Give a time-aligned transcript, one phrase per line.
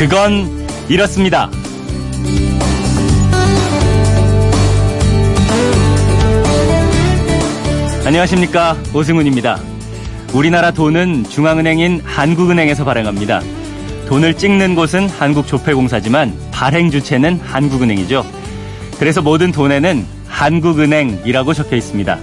[0.00, 1.50] 그건 이렇습니다.
[8.06, 8.78] 안녕하십니까.
[8.94, 9.60] 오승훈입니다.
[10.32, 13.42] 우리나라 돈은 중앙은행인 한국은행에서 발행합니다.
[14.08, 18.24] 돈을 찍는 곳은 한국조폐공사지만 발행 주체는 한국은행이죠.
[18.98, 22.18] 그래서 모든 돈에는 한국은행이라고 적혀 있습니다.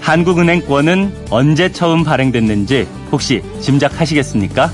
[0.00, 4.72] 한국은행권은 언제 처음 발행됐는지 혹시 짐작하시겠습니까?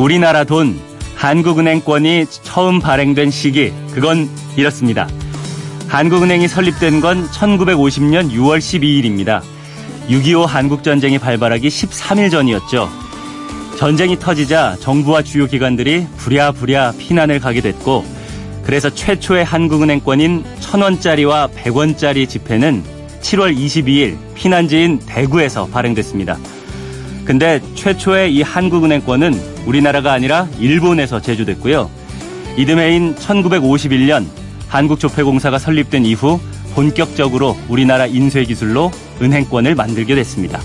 [0.00, 0.80] 우리나라 돈
[1.14, 5.06] 한국은행권이 처음 발행된 시기 그건 이렇습니다.
[5.88, 9.42] 한국은행이 설립된 건 1950년 6월 12일입니다.
[10.08, 12.88] 6.25 한국전쟁이 발발하기 13일 전이었죠.
[13.76, 18.06] 전쟁이 터지자 정부와 주요 기관들이 부랴부랴 피난을 가게 됐고
[18.64, 22.82] 그래서 최초의 한국은행권인 1000원짜리와 100원짜리 지폐는
[23.20, 26.38] 7월 22일 피난지인 대구에서 발행됐습니다.
[27.30, 31.88] 근데 최초의 이 한국은행권은 우리나라가 아니라 일본에서 제조됐고요.
[32.56, 34.26] 이듬해인 1951년
[34.66, 36.40] 한국조폐공사가 설립된 이후
[36.74, 38.90] 본격적으로 우리나라 인쇄 기술로
[39.22, 40.60] 은행권을 만들게 됐습니다.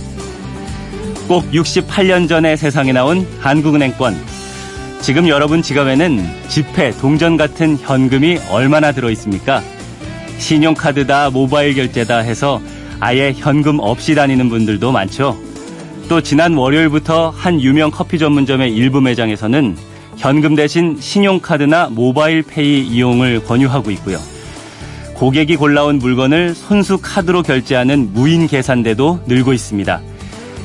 [1.28, 4.16] 꼭 68년 전에 세상에 나온 한국은행권.
[5.02, 9.62] 지금 여러분 지갑에는 지폐, 동전 같은 현금이 얼마나 들어 있습니까?
[10.40, 12.60] 신용카드다, 모바일 결제다 해서
[13.00, 15.45] 아예 현금 없이 다니는 분들도 많죠.
[16.08, 19.76] 또 지난 월요일부터 한 유명 커피 전문점의 일부 매장에서는
[20.18, 24.20] 현금 대신 신용카드나 모바일 페이 이용을 권유하고 있고요.
[25.16, 30.02] 고객이 골라온 물건을 손수 카드로 결제하는 무인 계산대도 늘고 있습니다.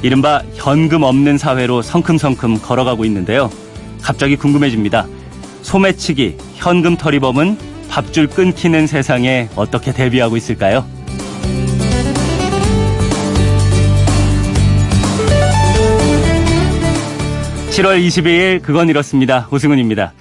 [0.03, 3.51] 이른바 현금 없는 사회로 성큼성큼 걸어가고 있는데요.
[4.03, 5.07] 갑자기 궁금해집니다.
[5.63, 7.57] 소매치기, 현금 털이범은
[7.89, 10.85] 밥줄 끊기는 세상에 어떻게 대비하고 있을까요?
[17.81, 19.49] 7월 22일 그건 이렇습니다.
[19.51, 20.13] 오승훈입니다.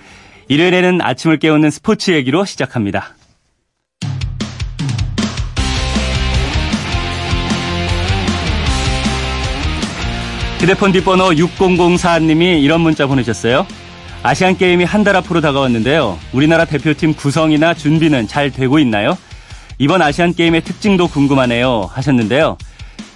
[0.48, 3.16] 일요일에는 아침을 깨우는 스포츠 얘기로 시작합니다.
[10.60, 13.66] 휴대폰 뒷번호 6004님이 이런 문자 보내셨어요.
[14.24, 16.18] 아시안 게임이 한 달 앞으로 다가왔는데요.
[16.34, 19.18] 우리나라 대표팀 구성이나 준비는 잘 되고 있나요?
[19.78, 21.90] 이번 아시안 게임의 특징도 궁금하네요.
[21.92, 22.58] 하셨는데요.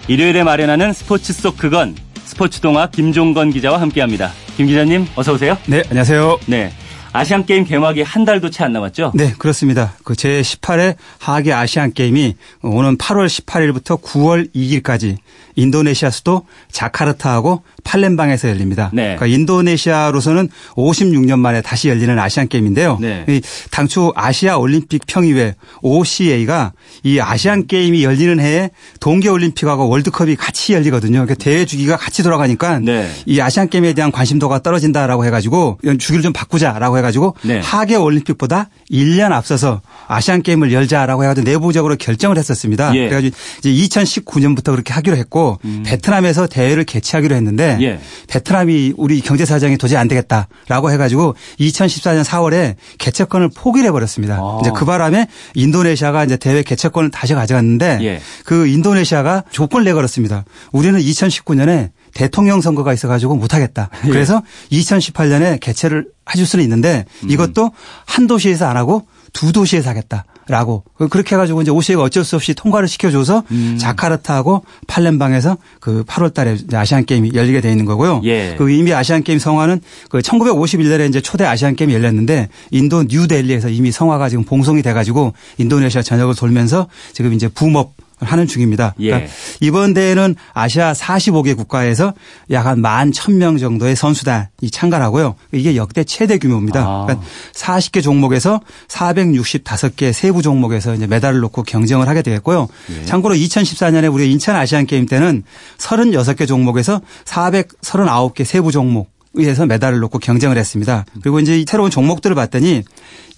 [0.08, 1.94] 일요일에 마련하는 스포츠 속 그건
[2.34, 4.32] 스포츠 동화 김종건 기자와 함께합니다.
[4.56, 5.56] 김 기자님 어서 오세요.
[5.66, 6.40] 네, 안녕하세요.
[6.48, 6.72] 네.
[7.12, 9.12] 아시안 게임 개막이 한 달도 채 안 남았죠?
[9.14, 9.94] 네, 그렇습니다.
[10.02, 15.16] 그 제 18회 하계 아시안 게임이 오는 8월 18일부터 9월 2일까지
[15.56, 18.90] 인도네시아 수도 자카르타하고 팔렘방에서 열립니다.
[18.92, 19.16] 네.
[19.16, 22.98] 그러니까 인도네시아로서는 56년 만에 다시 열리는 아시안 게임인데요.
[23.00, 23.24] 네.
[23.70, 26.72] 당초 아시아 올림픽 평의회 OCA가
[27.02, 28.70] 이 아시안 게임이 열리는 해에
[29.00, 31.24] 동계 올림픽하고 월드컵이 같이 열리거든요.
[31.24, 33.10] 그러니까 대회 주기가 같이 돌아가니까 네.
[33.26, 37.60] 이 아시안 게임에 대한 관심도가 떨어진다라고 해가지고 주기를 좀 바꾸자라고 해가지고 네.
[37.60, 42.94] 하계 올림픽보다 1년 앞서서 아시안 게임을 열자라고 해가지고 내부적으로 결정을 했었습니다.
[42.94, 43.08] 예.
[43.08, 45.82] 그래가지고 이제 2019년부터 그렇게 하기로 했고 음.
[45.86, 48.00] 베트남에서 대회를 개최하기로 했는데 예.
[48.28, 54.36] 베트남이 우리 경제 사정이 도저히 안 되겠다라고 해가지고 2014년 4월에 개최권을 포기를 해버렸습니다.
[54.36, 54.58] 아.
[54.60, 58.20] 이제 그 바람에 인도네시아가 이제 대회 개최권을 다시 가져갔는데 예.
[58.44, 60.44] 그 인도네시아가 조건을 내걸었습니다.
[60.72, 63.90] 우리는 2019년에 대통령 선거가 있어가지고 못하겠다.
[64.06, 64.08] 예.
[64.08, 67.30] 그래서 2018년에 개최를 해줄 수는 있는데 음.
[67.30, 67.72] 이것도
[68.06, 70.24] 한 도시에서 안 하고 두 도시에서 하겠다.
[70.48, 73.76] 라고 그렇게 해가지고 이제 오시에가 어쩔 수 없이 통과를 시켜줘서 음.
[73.78, 78.20] 자카르타하고 팔렘방에서 그 8월달에 아시안 게임이 열리게 돼 있는 거고요.
[78.24, 78.54] 예.
[78.58, 83.90] 그 이미 아시안 게임 성화는 그 1951년에 이제 초대 아시안 게임이 열렸는데 인도 뉴델리에서 이미
[83.90, 87.92] 성화가 지금 봉송이 돼가지고 인도네시아 전역을 돌면서 지금 이제 붐업
[88.24, 88.94] 하는 중입니다.
[89.00, 89.10] 예.
[89.10, 92.12] 그러니까 이번 대회는 아시아 45개 국가에서
[92.50, 95.36] 약한만천명 정도의 선수단이 참가를 하고요.
[95.52, 96.80] 이게 역대 최대 규모입니다.
[96.80, 97.06] 아.
[97.06, 102.68] 그러니까 40개 종목에서 465개 세부 종목에서 이제 메달을 놓고 경쟁을 하게 되겠고요.
[102.90, 103.04] 예.
[103.04, 105.42] 참고로 2014년에 우리 인천 아시안 게임 때는
[105.78, 111.04] 36개 종목에서 439개 세부 종목 의해서 메달을 놓고 경쟁을 했습니다.
[111.22, 112.82] 그리고 이제 새로운 종목들을 봤더니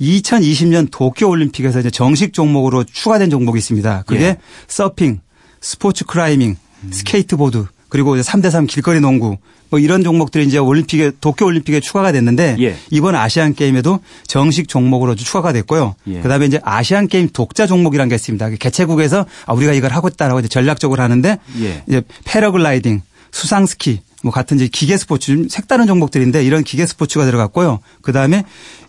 [0.00, 4.04] 2020년 도쿄 올림픽에서 이제 정식 종목으로 추가된 종목이 있습니다.
[4.06, 4.36] 그게 예.
[4.68, 5.20] 서핑,
[5.60, 6.90] 스포츠 클라이밍, 음.
[6.92, 9.38] 스케이트보드, 그리고 3대3 길거리 농구
[9.68, 12.76] 뭐 이런 종목들이 이제 올림픽에 도쿄 올림픽에 추가가 됐는데 예.
[12.90, 15.94] 이번 아시안 게임에도 정식 종목으로 추가가 됐고요.
[16.08, 16.20] 예.
[16.20, 18.50] 그다음에 이제 아시안 게임 독자 종목이라는 게 있습니다.
[18.50, 21.82] 개최국에서 아 우리가 이걸 하고 있다라고 이제 전략적으로 하는데 예.
[21.88, 23.02] 이제 패러글라이딩
[23.36, 27.80] 수상 스키 뭐 같은 이제 기계 스포츠 좀 색다른 종목들인데 이런 기계 스포츠가 들어갔고요.
[28.00, 28.44] 그 다음에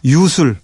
[0.06, 0.56] 유술,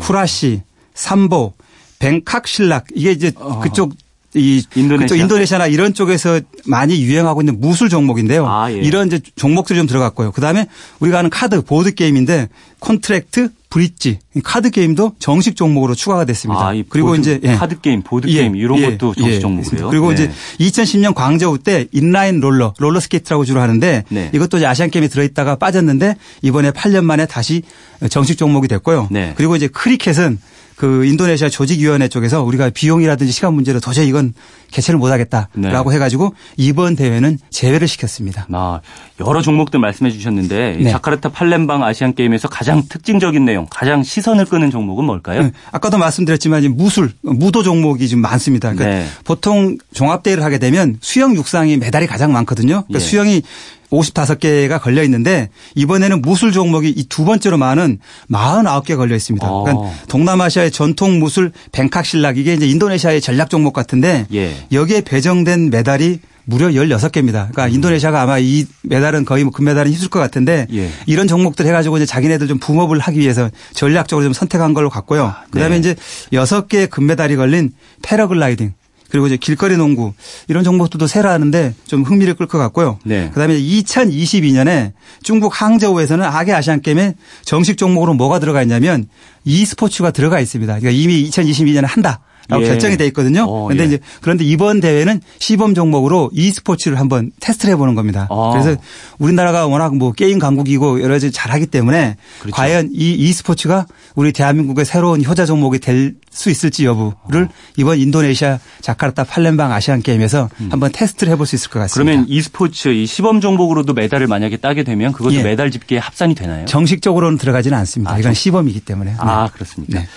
[0.00, 0.62] 쿠라시,
[0.94, 1.54] 삼보,
[2.00, 3.60] 펜칵실랏 이게 이제 어.
[3.60, 3.94] 그쪽
[4.34, 5.16] 이 인도네시아.
[5.16, 8.46] 인도네시아나 이런 쪽에서 많이 유행하고 있는 무술 종목인데요.
[8.46, 8.76] 아, 예.
[8.76, 10.32] 이런 이제 종목들이 좀 들어갔고요.
[10.32, 10.66] 그다음에
[10.98, 12.48] 우리가 하는 카드 보드 게임인데
[12.80, 16.68] 콘트랙트 브릿지 카드 게임도 정식 종목으로 추가가 됐습니다.
[16.68, 17.54] 아, 그리고 보드, 이제 예.
[17.54, 19.90] 카드 게임, 보드 예, 게임 이런 예, 것도 정식 예, 종목이에요.
[19.90, 20.14] 그리고 네.
[20.14, 20.30] 이제
[20.60, 24.30] 2010년 광저우 때 인라인 롤러, 롤러 스케이트라고 주로 하는데 네.
[24.32, 27.62] 이것도 아시안 게임에 들어 있다가 빠졌는데 이번에 8년 만에 다시
[28.08, 29.08] 정식 종목이 됐고요.
[29.10, 29.34] 네.
[29.36, 30.38] 그리고 이제 크리켓은
[30.78, 34.32] 그 인도네시아 조직위원회 쪽에서 우리가 비용이라든지 시간 문제로 도저히 이건
[34.70, 35.96] 개최를 못하겠다라고 네.
[35.96, 38.46] 해가지고 이번 대회는 제외를 시켰습니다.
[38.52, 38.80] 아,
[39.18, 40.90] 여러 종목들 말씀해 주셨는데 네.
[40.90, 45.42] 자카르타 팔렘방 아시안 게임에서 가장 특징적인 내용, 가장 시선을 끄는 종목은 뭘까요?
[45.42, 45.52] 네.
[45.72, 48.72] 아까도 말씀드렸지만 무술, 무도 종목이 좀 많습니다.
[48.72, 49.06] 그러니까 네.
[49.24, 52.84] 보통 종합 대회를 하게 되면 수영, 육상이 메달이 가장 많거든요.
[52.86, 52.98] 그러니까 예.
[53.00, 53.42] 수영이
[53.90, 57.98] 55개가 걸려 있는데 이번에는 무술 종목이 이 두 번째로 많은
[58.30, 59.46] 49개 걸려 있습니다.
[59.46, 59.62] 아.
[59.64, 64.54] 그러니까 동남아시아의 전통 무술 뱅칵실락 이게 이제 인도네시아의 전략 종목 같은데 예.
[64.72, 67.32] 여기에 배정된 메달이 무려 16개입니다.
[67.50, 67.72] 그러니까 음.
[67.74, 70.90] 인도네시아가 아마 이 메달은 거의 뭐 금메달은 힘쓸 것 같은데 예.
[71.06, 75.24] 이런 종목들 해가지고 이제 자기네들 좀 붕업을 하기 위해서 전략적으로 좀 선택한 걸로 갔고요.
[75.24, 75.50] 아, 네.
[75.50, 75.94] 그다음에 이제
[76.32, 78.74] 6개의 금메달이 걸린 패러글라이딩
[79.08, 80.12] 그리고 이제 길거리 농구
[80.48, 82.98] 이런 종목들도 세라 하는데 좀 흥미를 끌 것 같고요.
[83.04, 83.30] 네.
[83.30, 89.08] 그다음에 2022년에 중국 항저우에서는 아계 아시안 게임에 정식 종목으로 뭐가 들어가 있냐면
[89.44, 90.78] e스포츠가 들어가 있습니다.
[90.78, 92.20] 그러니까 이미 2022년에 한다.
[92.48, 92.68] 라고 예.
[92.68, 93.44] 결정이 돼 있거든요.
[93.44, 93.86] 어, 그런데 예.
[93.86, 98.26] 이제 그런데 이번 대회는 시범 종목으로 e스포츠를 한번 테스트를 해보는 겁니다.
[98.30, 98.50] 아.
[98.52, 98.80] 그래서
[99.18, 102.54] 우리나라가 워낙 뭐 게임 강국이고 여러 가지 잘하기 때문에 그렇죠.
[102.56, 107.48] 과연 이 e스포츠가 우리 대한민국의 새로운 효자 종목이 될 수 있을지 여부를 어.
[107.76, 110.68] 이번 인도네시아 자카르타 팔렘방 아시안 게임에서 음.
[110.70, 112.10] 한번 테스트를 해볼 수 있을 것 같습니다.
[112.12, 115.42] 그러면 e스포츠 이 시범 종목으로도 메달을 만약에 따게 되면 그것도 예.
[115.42, 116.64] 메달 집계에 합산이 되나요?
[116.66, 118.12] 정식적으로는 들어가지는 않습니다.
[118.12, 119.16] 아, 이건 시범이기 때문에.
[119.18, 119.50] 아 네.
[119.52, 119.98] 그렇습니까?
[120.00, 120.08] 네.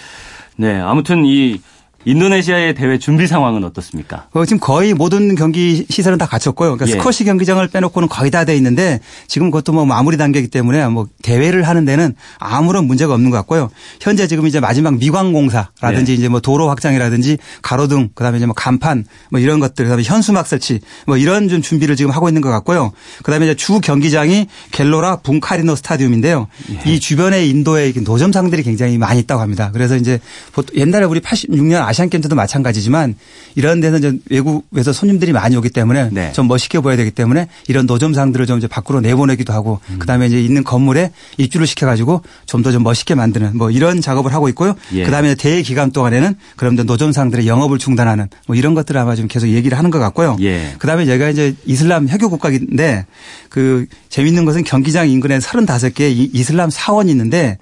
[0.58, 0.80] 네.
[0.80, 1.60] 아무튼 이
[2.06, 4.28] 인도네시아의 대회 준비 상황은 어떻습니까?
[4.34, 6.76] 어, 지금 거의 모든 경기 시설은 다 갖췄고요.
[6.76, 7.00] 그러니까 예.
[7.00, 11.62] 스쿼시 경기장을 빼놓고는 거의 다 돼 있는데 지금 그것도 뭐 마무리 단계이기 때문에 뭐 대회를
[11.68, 13.70] 하는 데는 아무런 문제가 없는 것 같고요.
[14.00, 16.16] 현재 지금 이제 마지막 미광공사라든지 예.
[16.16, 20.80] 이제 뭐 도로 확장이라든지 가로등 그다음에 이제 뭐 간판 뭐 이런 것들 그다음에 현수막 설치
[21.06, 22.92] 뭐 이런 좀 준비를 지금 하고 있는 것 같고요.
[23.24, 26.48] 그다음에 이제 주 경기장이 갤로라 붕카리노 스타디움인데요.
[26.72, 26.92] 예.
[26.92, 29.70] 이 주변에 인도에 노점상들이 굉장히 많이 있다고 합니다.
[29.72, 30.20] 그래서 이제
[30.76, 33.16] 옛날에 우리 86년 아시안 게임 때도 마찬가지지만
[33.56, 36.32] 이런 데는 좀 외국에서 손님들이 많이 오기 때문에 네.
[36.32, 40.00] 좀 멋있게 보여야 되기 때문에 이런 노점상들을 좀 이제 밖으로 내보내기도 하고 음.
[40.00, 44.50] 그다음에 이제 있는 건물에 입주를 시켜가지고 좀 더좀 좀 멋있게 만드는 뭐 이런 작업을 하고
[44.50, 44.76] 있고요.
[44.94, 45.04] 예.
[45.04, 49.78] 그다음에 대회 기간 동안에는 그럼면 노점상들의 영업을 중단하는 뭐 이런 것들을 아마 좀 계속 얘기를
[49.78, 50.38] 하는 것 같고요.
[50.42, 50.74] 예.
[50.80, 53.06] 그다음에 저희가 이제 이슬람 해교 국가인데
[53.50, 57.58] 그 재밌는 것은 경기장 인근에 35개 이슬람 사원이 있는데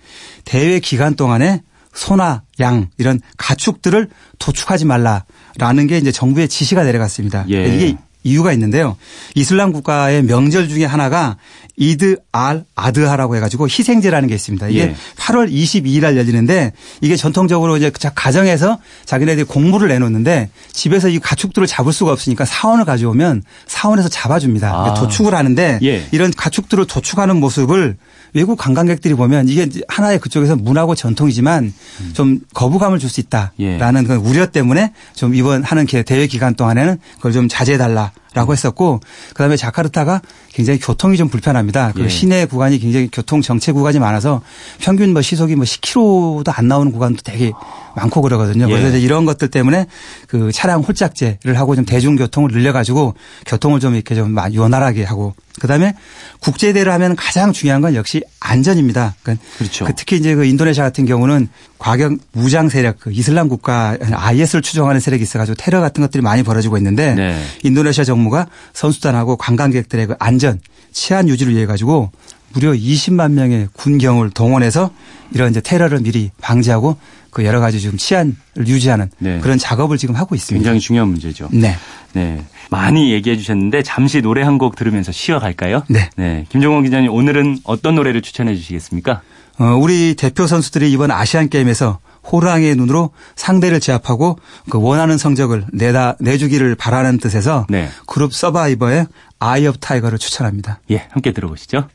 [0.45, 1.61] 대회 기간 동안에
[1.93, 7.45] 소나 양 이런 가축들을 도축하지 말라라는 게 이제 정부의 지시가 내려갔습니다.
[7.49, 7.75] 예.
[7.75, 8.97] 이게 이유가 있는데요.
[9.33, 11.37] 이슬람 국가의 명절 중에 하나가
[11.77, 14.67] 이드 알 아드하라고 해가지고 희생제라는 게 있습니다.
[14.67, 14.95] 이게 예.
[15.15, 21.93] 8월 22일 날 열리는데 이게 전통적으로 이제 가정에서 자기네들이 공물을 내놓는데 집에서 이 가축들을 잡을
[21.93, 24.69] 수가 없으니까 사원을 가져오면 사원에서 잡아줍니다.
[24.69, 24.93] 아.
[24.95, 26.05] 도축을 하는데 예.
[26.11, 27.95] 이런 가축들을 도축하는 모습을
[28.33, 32.11] 외국 관광객들이 보면 이게 하나의 그쪽에서 문화고 전통이지만 음.
[32.13, 34.07] 좀 거부감을 줄 수 있다라는 예.
[34.07, 38.11] 그 우려 때문에 좀 이번 하는 대회 기간 동안에는 그걸 좀 자제해달라.
[38.33, 40.21] 라고 했었고 그다음에 자카르타가
[40.53, 41.93] 굉장히 교통이 좀 불편합니다.
[41.95, 42.09] 그 예.
[42.09, 44.41] 시내 구간이 굉장히 교통 정체 구간이 많아서
[44.79, 47.51] 평균 뭐 시속이 뭐 10km도 안 나오는 구간도 되게
[47.95, 48.69] 많고 그러거든요.
[48.69, 48.71] 예.
[48.71, 49.87] 그래서 이런 것들 때문에
[50.27, 53.15] 그 차량 홀짝제를 하고 좀 대중교통을 늘려가지고
[53.47, 55.93] 교통을 좀 이렇게 좀 원활하게 하고 그다음에
[56.39, 59.15] 국제대회를 하면 가장 중요한 건 역시 안전입니다.
[59.23, 59.85] 그러니까 그렇죠.
[59.85, 64.99] 그 특히 이제 그 인도네시아 같은 경우는 과격 무장 세력 그 이슬람 국가 IS를 추종하는
[64.99, 67.41] 세력이 있어가지고 테러 같은 것들이 많이 벌어지고 있는데 네.
[67.63, 70.59] 인도네시아 정부가 선수단하고 관광객들의 그 안전
[70.91, 72.11] 치안 유지를 위해 가지고
[72.51, 74.91] 무려 20만 명의 군경을 동원해서
[75.31, 76.97] 이런 이제 테러를 미리 방지하고
[77.29, 78.33] 그 여러 가지 지금 치안을
[78.65, 79.39] 유지하는 네.
[79.39, 80.59] 그런 작업을 지금 하고 있습니다.
[80.61, 81.47] 굉장히 중요한 문제죠.
[81.51, 81.75] 네.
[82.13, 82.43] 네.
[82.71, 85.83] 많이 얘기해 주셨는데 잠시 노래 한 곡 들으면서 쉬어갈까요?
[85.87, 86.09] 네.
[86.17, 86.45] 네.
[86.49, 89.21] 김종원 기자님 오늘은 어떤 노래를 추천해 주시겠습니까?
[89.59, 91.99] 어, 우리 대표 선수들이 이번 아시안 게임에서
[92.31, 94.39] 호랑이의 눈으로 상대를 제압하고
[94.69, 97.89] 그 원하는 성적을 내다 내주기를 바라는 뜻에서 네.
[98.07, 99.07] 그룹 서바이버의
[99.39, 100.79] Eye of the Tiger를 추천합니다.
[100.91, 101.87] 예, 함께 들어보시죠.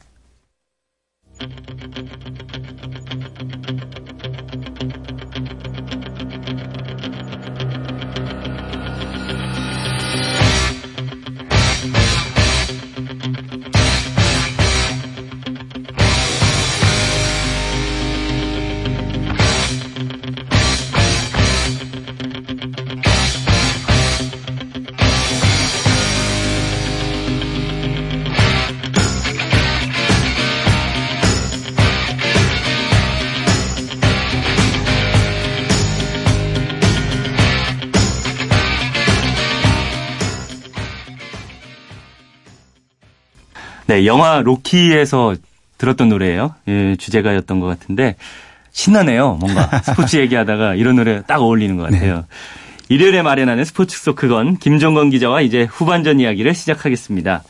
[43.87, 45.35] 네, 영화 로키에서
[45.79, 46.55] 들었던 노래예요.
[46.69, 48.17] 예, 주제가였던 것 같은데
[48.73, 49.39] 신나네요.
[49.41, 52.17] 뭔가 스포츠 얘기하다가 이런 노래 딱 어울리는 것 같아요.
[52.17, 52.23] 네.
[52.89, 57.43] 일요일에 마련하는 스포츠 소크건 김종건 기자와 이제 후반전 이야기를 시작하겠습니다.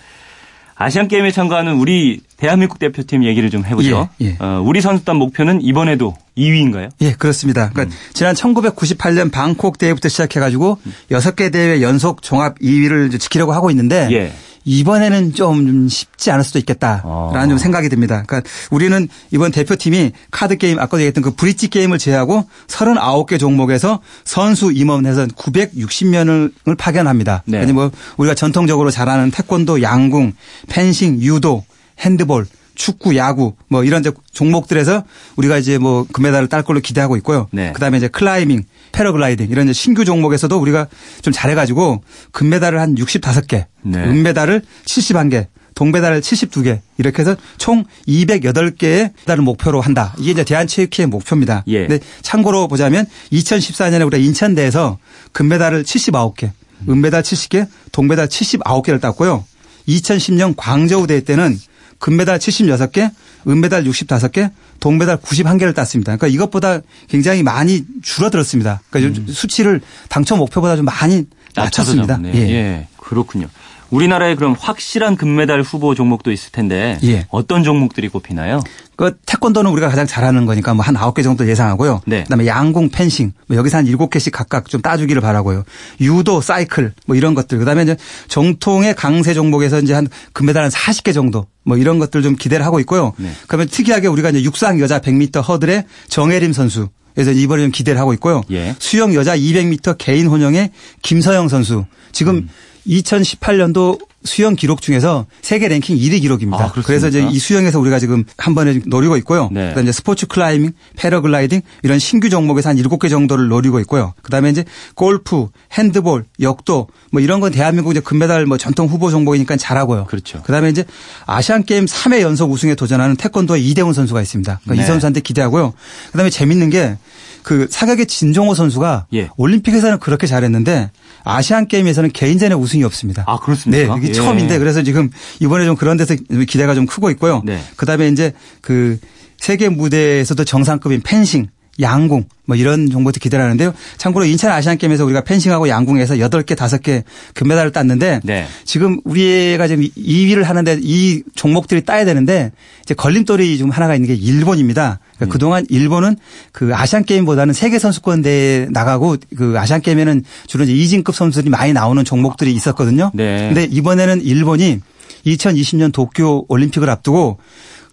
[0.76, 4.08] 아시안 게임에 참가하는 우리 대한민국 대표팀 얘기를 좀 해보죠.
[4.20, 4.36] 예, 예.
[4.38, 6.90] 어, 우리 선수단 목표는 이번에도 2위인가요?
[7.00, 7.70] 예, 그렇습니다.
[7.70, 7.98] 그러니까 음.
[8.12, 10.92] 지난 1998년 방콕 대회부터 시작해가지고 음.
[11.10, 14.32] 6개 대회 연속 종합 2위를 지키려고 하고 있는데 예.
[14.64, 17.46] 이번에는 좀 쉽지 않을 수도 있겠다라는 어.
[17.48, 18.22] 좀 생각이 듭니다.
[18.26, 24.72] 그러니까 우리는 이번 대표팀이 카드 게임 아까 얘기했던 그 브릿지 게임을 제외하고 39개 종목에서 선수
[24.72, 27.42] 임원에서 960명을 파견합니다.
[27.46, 27.58] 네.
[27.58, 30.32] 그러니까 뭐 우리가 전통적으로 잘하는 태권도, 양궁,
[30.68, 31.64] 펜싱, 유도,
[32.00, 35.04] 핸드볼 축구, 야구 뭐 이런 종목들에서
[35.36, 37.46] 우리가 이제 뭐 금메달을 딸 걸로 기대하고 있고요.
[37.52, 37.72] 네.
[37.72, 40.88] 그다음에 이제 클라이밍, 패러글라이딩 이런 이제 신규 종목에서도 우리가
[41.22, 43.98] 좀 잘해가지고 금메달을 한 65개, 네.
[43.98, 50.14] 은메달을 71개, 동메달을 72개 이렇게 해서 총 208개의 메달을 목표로 한다.
[50.18, 51.64] 이게 이제 대한체육회의 목표입니다.
[51.66, 51.86] 예.
[51.86, 54.98] 근데 참고로 보자면 2014년에 우리가 인천대에서
[55.32, 56.50] 금메달을 79개,
[56.88, 59.44] 은메달 70개, 동메달 79개를 땄고요.
[59.88, 61.58] 2010년 광저우 대회 때는
[62.04, 63.10] 금메달 76개,
[63.48, 66.14] 은메달 65개, 동메달 91개를 땄습니다.
[66.14, 68.82] 그러니까 이것보다 굉장히 많이 줄어들었습니다.
[68.90, 69.26] 그러니까 음.
[69.26, 69.80] 수치를
[70.10, 72.20] 당초 목표보다 좀 많이 낮췄습니다.
[72.26, 72.34] 예.
[72.34, 72.88] 예.
[72.98, 73.46] 그렇군요.
[73.94, 77.26] 우리나라에 그럼 확실한 금메달 후보 종목도 있을 텐데 예.
[77.30, 78.60] 어떤 종목들이 꼽히나요?
[78.96, 82.00] 그 태권도는 우리가 가장 잘하는 거니까 뭐한 아홉 개 정도 예상하고요.
[82.06, 82.24] 네.
[82.24, 85.62] 그다음에 양궁, 펜싱 뭐 여기서 한 일곱 개씩 각각 좀 따주기를 바라고요.
[86.00, 87.58] 유도, 사이클 뭐 이런 것들.
[87.58, 87.96] 그다음에 이제
[88.26, 92.80] 정통의 강세 종목에서 이제 한 금메달 한 40개 정도 뭐 이런 것들 좀 기대를 하고
[92.80, 93.12] 있고요.
[93.16, 93.30] 네.
[93.46, 98.12] 그러면 특이하게 우리가 이제 육상 여자 100m 허들의 정혜림 선수 그래서 이번에 좀 기대를 하고
[98.14, 98.42] 있고요.
[98.50, 98.74] 예.
[98.80, 100.70] 수영 여자 200m 개인 혼영의
[101.02, 101.84] 김서영 선수.
[102.10, 102.48] 지금 음.
[102.86, 106.64] 2018년도 수영 기록 중에서 세계 랭킹 1위 기록입니다.
[106.64, 109.50] 아, 그래서 이제 이 수영에서 우리가 지금 한 번에 노리고 있고요.
[109.52, 109.68] 네.
[109.68, 114.14] 그다음에 이제 스포츠 클라이밍, 패러글라이딩 이런 신규 종목에서 한 7개 정도를 노리고 있고요.
[114.22, 114.64] 그다음에 이제
[114.94, 120.06] 골프, 핸드볼, 역도 뭐 이런 건 대한민국 이제 금메달 뭐 전통 후보 종목이니까 잘하고요.
[120.06, 120.42] 그렇죠.
[120.42, 120.84] 그다음에 이제
[121.26, 124.60] 아시안 게임 3회 연속 우승에 도전하는 태권도의 이대훈 선수가 있습니다.
[124.64, 124.82] 그러니까 네.
[124.82, 125.74] 이 선수한테 기대하고요.
[126.12, 126.96] 그다음에 재밌는 게
[127.44, 129.28] 그 사격의 진종호 선수가 예.
[129.36, 130.90] 올림픽에서는 그렇게 잘했는데
[131.24, 133.24] 아시안 게임에서는 개인전에 우승이 없습니다.
[133.26, 133.94] 아 그렇습니까?
[133.94, 134.12] 네, 이게 예.
[134.12, 136.14] 처음인데 그래서 지금 이번에 좀 그런 데서
[136.46, 137.42] 기대가 좀 크고 있고요.
[137.44, 137.60] 네.
[137.76, 138.98] 그다음에 이제 그
[139.38, 141.48] 세계 무대에서도 정상급인 펜싱,
[141.80, 143.72] 양궁 뭐 이런 정보도 기대를 하는데요.
[143.96, 147.02] 참고로 인천 아시안 게임에서 우리가 펜싱하고 양궁에서 8개, 5개
[147.34, 148.46] 금메달을 땄는데 네.
[148.64, 152.52] 지금 우리가 지금 2위를 하는데 이 종목들이 따야 되는데
[152.82, 155.00] 이제 걸림돌이 좀 하나가 있는 게 일본입니다.
[155.16, 155.28] 그러니까 음.
[155.28, 156.16] 그동안 일본은
[156.52, 161.72] 그 아시안 게임보다는 세계 선수권 대회 나가고 그 아시안 게임에는 주로 이제 이진급 선수들이 많이
[161.72, 163.10] 나오는 종목들이 있었거든요.
[163.14, 163.48] 네.
[163.48, 164.80] 근데 이번에는 일본이
[165.26, 167.38] 2020년 도쿄 올림픽을 앞두고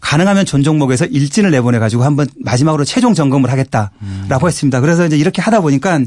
[0.01, 4.48] 가능하면 전 종목에서 일진을 내보내 가지고 한번 마지막으로 최종 점검을 하겠다라고 음.
[4.48, 4.81] 했습니다.
[4.81, 6.00] 그래서 이제 이렇게 하다 보니까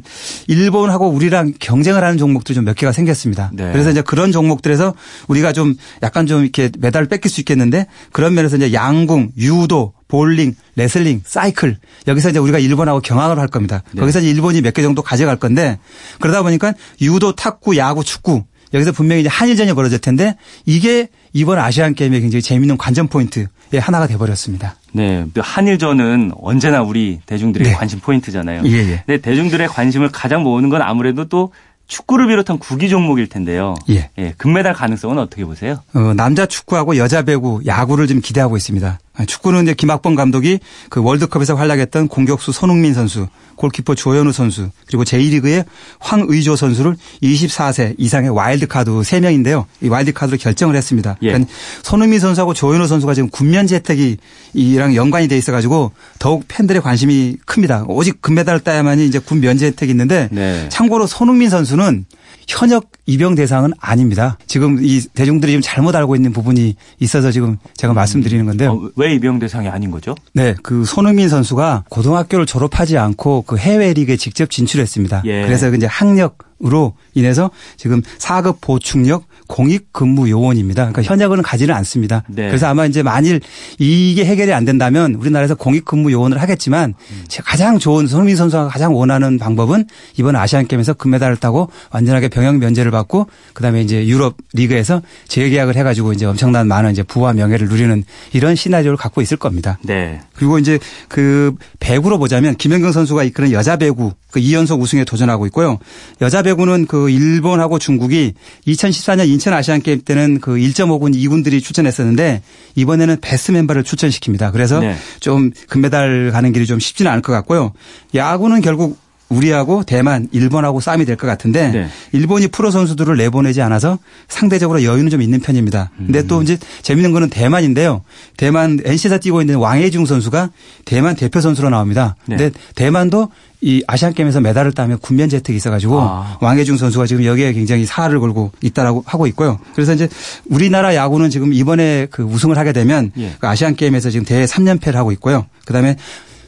[0.48, 3.50] 일본하고 우리랑 경쟁을 하는 종목들이 좀 몇 개가 생겼습니다.
[3.52, 3.70] 네.
[3.72, 4.94] 그래서 이제 그런 종목들에서
[5.28, 10.54] 우리가 좀 약간 좀 이렇게 메달을 뺏길 수 있겠는데 그런 면에서 이제 양궁, 유도, 볼링,
[10.76, 11.76] 레슬링, 사이클
[12.08, 13.82] 여기서 이제 우리가 일본하고 경합을 할 겁니다.
[13.92, 14.00] 네.
[14.00, 15.78] 거기서 이제 일본이 몇 개 정도 가져갈 건데
[16.20, 16.72] 그러다 보니까
[17.02, 20.36] 유도, 탁구, 야구, 축구 여기서 분명히 이제 한일전이 벌어질 텐데
[20.66, 24.76] 이게 이번 아시안 게임의 굉장히 재미있는 관전 포인트 의 하나가 돼버렸습니다.
[24.92, 27.74] 네, 한일전은 언제나 우리 대중들의 네.
[27.74, 28.62] 관심 포인트잖아요.
[28.66, 29.02] 예, 예.
[29.06, 31.52] 근데 대중들의 관심을 가장 모으는 건 아무래도 또
[31.86, 33.74] 축구를 비롯한 구기 종목일 텐데요.
[33.90, 34.10] 예.
[34.18, 35.80] 예 금메달 가능성은 어떻게 보세요?
[35.94, 38.98] 어, 남자 축구하고 여자 배구, 야구를 좀 기대하고 있습니다.
[39.26, 45.64] 축구는 이제 김학범 감독이 그 월드컵에서 활약했던 공격수 손흥민 선수, 골키퍼 조현우 선수, 그리고 제1리그의
[46.00, 49.66] 황의조 선수를 24세 이상의 와일드카드 3명인데요.
[49.82, 51.16] 이 와일드카드로 결정을 했습니다.
[51.22, 51.28] 예.
[51.28, 51.52] 그러니까
[51.82, 54.16] 손흥민 선수하고 조현우 선수가 지금 군면제 혜택이
[54.54, 57.84] 이랑 연관이 돼 있어 가지고 더욱 팬들의 관심이 큽니다.
[57.86, 60.68] 오직 금메달을 따야만이 이제 군 면제 혜택이 있는데 네.
[60.70, 62.06] 참고로 손흥민 선수는
[62.48, 64.38] 현역 입영 대상은 아닙니다.
[64.46, 67.94] 지금 이 대중들이 좀 잘못 알고 있는 부분이 있어서 지금 제가 음.
[67.94, 68.72] 말씀드리는 건데요.
[68.72, 70.14] 어, 왜 입영 대상이 아닌 거죠?
[70.32, 75.22] 네, 그 손흥민 선수가 고등학교를 졸업하지 않고 그 해외 리그에 직접 진출했습니다.
[75.26, 75.42] 예.
[75.42, 80.90] 그래서 이제 학력 으로 인해서 지금 4급 보충력 공익 근무 요원입니다.
[80.90, 82.22] 그러니까 현역은 가지는 않습니다.
[82.28, 82.46] 네.
[82.46, 83.40] 그래서 아마 이제 만일
[83.78, 87.24] 이게 해결이 안 된다면 우리나라에서 공익 근무 요원을 하겠지만 음.
[87.44, 89.86] 가장 좋은 손흥민 선수가 가장 원하는 방법은
[90.18, 95.82] 이번 아시안 게임에서 금메달을 따고 완전하게 병역 면제를 받고 그다음에 이제 유럽 리그에서 재계약을 해
[95.82, 99.78] 가지고 이제 엄청난 많은 이제 부와 명예를 누리는 이런 시나리오를 갖고 있을 겁니다.
[99.82, 100.20] 네.
[100.34, 100.78] 그리고 이제
[101.08, 105.78] 그 배구로 보자면 김연경 선수가 이끄는 여자 배구 그 2연속 우승에 도전하고 있고요.
[106.20, 108.34] 여자 배구 대구는 그 일본하고 중국이
[108.66, 112.42] 2014년 인천 아시안 게임 때는 그 1.5군 2군들이 출전했었는데
[112.76, 114.52] 이번에는 베스트 멤버를 출전시킵니다.
[114.52, 114.96] 그래서 네.
[115.20, 117.72] 좀 금메달 가는 길이 좀 쉽지는 않을 것 같고요.
[118.14, 121.88] 야구는 결국 우리하고 대만, 일본하고 싸움이 될 것 같은데 네.
[122.12, 125.90] 일본이 프로 선수들을 내보내지 않아서 상대적으로 여유는 좀 있는 편입니다.
[125.96, 126.26] 근데 음.
[126.26, 128.02] 또 이제 재밌는 거는 대만인데요.
[128.36, 130.50] 대만 NC에서 뛰고 있는 왕혜중 선수가
[130.84, 132.16] 대만 대표 선수로 나옵니다.
[132.26, 132.36] 네.
[132.36, 136.36] 근데 대만도 이 아시안 게임에서 메달을 따면 군면 재택이 있어가지고 아.
[136.42, 139.58] 왕혜중 선수가 지금 여기에 굉장히 사활을 걸고 있다라고 하고 있고요.
[139.74, 140.06] 그래서 이제
[140.46, 143.32] 우리나라 야구는 지금 이번에 그 우승을 하게 되면 예.
[143.38, 145.46] 그 아시안 게임에서 지금 대회 3연패를 하고 있고요.
[145.64, 145.96] 그다음에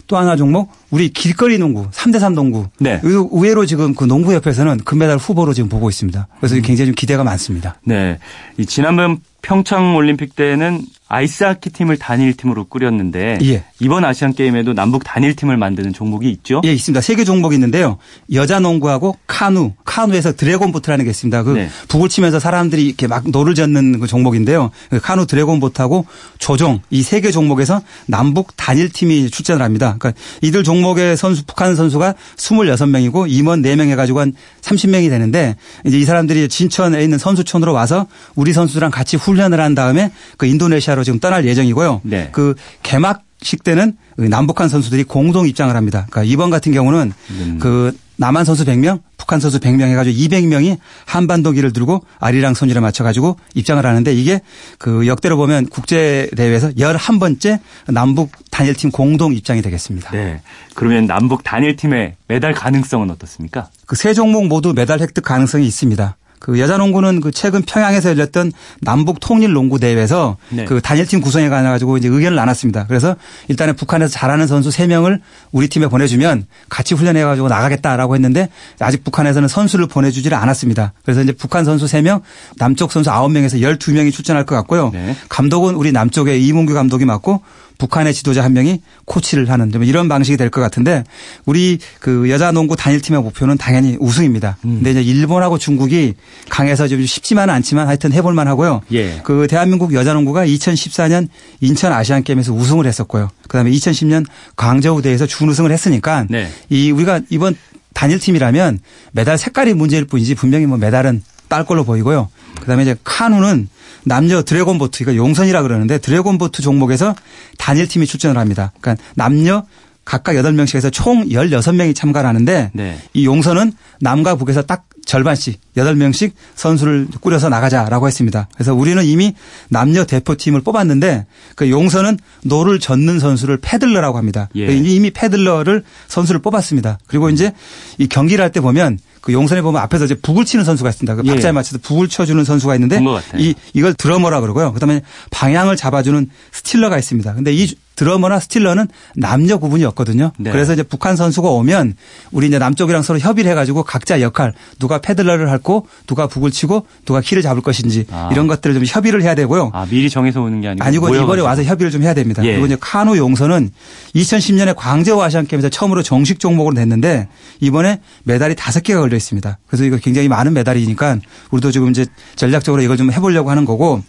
[0.09, 2.66] 또 하나 종목 우리 길거리 농구 3대3 농구.
[2.78, 3.00] 네.
[3.02, 6.28] 의외로 지금 그 농구협회에서는 금메달 후보로 지금 보고 있습니다.
[6.38, 6.62] 그래서 음.
[6.62, 7.76] 굉장히 좀 기대가 많습니다.
[7.84, 8.18] 네.
[8.56, 13.62] 이 지난번 평창 올림픽 때는 아이스하키 팀을 단일 팀으로 꾸렸는데 예.
[13.78, 16.62] 이번 아시안 게임에도 남북 단일 팀을 만드는 종목이 있죠?
[16.64, 17.00] 예, 있습니다.
[17.00, 17.98] 세 개 종목이 있는데요.
[18.32, 21.44] 여자 농구하고 카누, 카누에서 dragon boat라는 게 있습니다.
[21.44, 21.68] 그 네.
[21.86, 24.72] 북을 치면서 사람들이 이렇게 막 노를 젓는 그 종목인데요.
[24.90, 26.06] 그 카누 dragon boat하고
[26.38, 29.94] 조종 이 세 개 종목에서 남북 단일 팀이 출전을 합니다.
[30.00, 35.56] 그러니까 이들 종 목의 선수 북한 선수가 26명이고 임원 4명 해 가지고 한 30명이 되는데
[35.85, 40.97] 이제 이 사람들이 진천에 있는 선수촌으로 와서 우리 선수랑 같이 훈련을 한 다음에 그 인도네시아
[40.97, 42.00] 아시아로 지금 떠날 예정이고요.
[42.04, 42.28] 네.
[42.33, 46.06] 그 개막 식 때는 남북한 선수들이 공동 입장을 합니다.
[46.11, 47.59] 그러니까 이번 같은 경우는 음.
[47.61, 53.85] 그 남한 선수 100명, 북한 선수 100명 해가지고 200명이 한반도기를 들고 아리랑 손이를 맞춰가지고 입장을
[53.85, 54.40] 하는데 이게
[54.78, 60.10] 그 역대로 보면 국제 대회에서 11번째 남북 단일팀 공동 입장이 되겠습니다.
[60.12, 60.40] 네.
[60.75, 63.69] 그러면 남북 단일팀의 메달 가능성은 어떻습니까?
[63.86, 66.17] 그 세 종목 모두 메달 획득 가능성이 있습니다.
[66.38, 70.64] 그 여자 농구는 그 최근 평양에서 열렸던 남북 통일 농구 대회에서 네.
[70.64, 72.86] 그 단일팀 구성에 관해 가지고 이제 의견을 나눴습니다.
[72.86, 73.16] 그래서
[73.49, 75.20] 일단은 북한에서 잘하는 선수 3명을
[75.52, 78.49] 우리 팀에 보내주면 같이 훈련해 가지고 나가겠다라고 했는데
[78.80, 80.92] 아직 북한에서는 선수를 보내주지를 않았습니다.
[81.04, 82.22] 그래서 이제 북한 선수 3명,
[82.58, 84.90] 남쪽 선수 9명에서 12명이 출전할 것 같고요.
[84.92, 85.16] 네.
[85.28, 87.42] 감독은 우리 남쪽에 이문규 감독이 맡고
[87.78, 91.04] 북한의 지도자 한 명이 코치를 하는 이런 방식이 될 것 같은데
[91.45, 94.56] 우리 그 여자 농구 단일팀의 목표는 당연히 우승입니다.
[94.65, 94.76] 음.
[94.76, 96.15] 근데 이제 일본하고 중국이
[96.49, 98.80] 강해서 좀 쉽지만은 않지만 하여튼 해볼 만 하고요.
[98.93, 99.21] 예.
[99.25, 101.28] 그 대한민국 여자 농구가 2014년
[101.60, 103.30] 인천 아시안 게임에서 우승을 했었고요.
[103.49, 104.25] 그다음에 2010년
[104.56, 106.49] 광저우 대회에서 준우승을 했으니까 네.
[106.71, 107.56] 이 우리가 이번
[107.95, 108.78] 단일팀이라면
[109.12, 112.28] 메달 색깔이 문제일 뿐이지 분명히 뭐 메달은 딸 걸로 보이고요.
[112.60, 113.69] 그다음에 이제 카누는
[114.06, 117.14] 남녀 dragon boat, 이거 용선이라 그러는데 dragon boat 종목에서
[117.58, 118.73] 단일 팀이 출전을 합니다.
[118.80, 119.64] 그러니까 남녀
[120.04, 122.99] 각각 8명씩 해서 총 16명이 참가를 하는데 네.
[123.12, 128.49] 이 용선은 남과 북에서 딱 절반씩 8명씩 선수를 꾸려서 나가자라고 했습니다.
[128.54, 129.34] 그래서 우리는 이미
[129.69, 134.49] 남녀 대표팀을 뽑았는데 그 용선은 노를 젓는 선수를 paddler라고 합니다.
[134.56, 134.73] 예.
[134.73, 136.99] 이미 paddler를 선수를 뽑았습니다.
[137.08, 137.52] 그리고 이제
[137.99, 141.17] 이 경기를 할 때 보면 그 용선에 보면 앞에서 이제 북을 치는 선수가 있습니다.
[141.17, 141.52] 그 박자에 예.
[141.52, 143.00] 맞춰서 북을 쳐주는 선수가 있는데
[143.36, 144.73] 이 이걸 드러머라 그러고요.
[144.73, 147.34] 그다음에 방향을 잡아주는 스틸러가 있습니다.
[147.34, 150.30] 근데 이 드러머나 스틸러는 남녀 구분이 없거든요.
[150.39, 150.52] 네.
[150.52, 151.95] 그래서 이제 북한 선수가 오면
[152.30, 157.21] 우리 이제 남쪽이랑 서로 협의를 해가지고 각자 역할 누가 패들러를 할고 누가 북을 치고 누가
[157.21, 158.28] 키를 잡을 것인지 아.
[158.30, 159.71] 이런 것들을 좀 협의를 해야 되고요.
[159.73, 162.45] 아 미리 정해서 오는 게 아니고 아니고 이번에 와서 협의를 좀 해야 됩니다.
[162.45, 162.52] 예.
[162.52, 163.71] 그리고 이제 카누 용선은
[164.15, 167.28] 2010년에 광저우 아시안 게임에서 처음으로 정식 종목으로 냈는데
[167.61, 169.59] 이번에 메달이 다섯 개가 걸려 있습니다.
[169.67, 171.19] 그래서 이거 굉장히 많은 메달이니까
[171.50, 172.04] 우리도 지금 이제
[172.37, 174.02] 전략적으로 이걸 좀 해보려고 하는 거고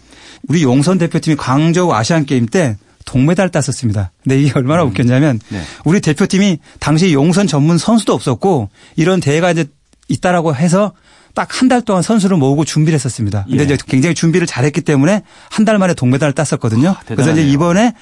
[0.46, 2.76] 우리 용선 대표팀이 광저우 아시안 게임 때
[3.08, 4.12] 동메달 땄었습니다.
[4.22, 4.88] 근데 이게 얼마나 음.
[4.88, 5.62] 웃겼냐면 네.
[5.84, 9.64] 우리 대표팀이 당시 용선 전문 선수도 없었고 이런 대회가 이제
[10.08, 10.92] 있다라고 해서
[11.34, 13.44] 딱 한 달 동안 선수를 모으고 준비를 했었습니다.
[13.48, 13.64] 근데 예.
[13.64, 16.90] 이제 굉장히 준비를 잘했기 때문에 한 달 만에 동메달을 땄었거든요.
[16.90, 17.92] 아, 그래서 이제 이번에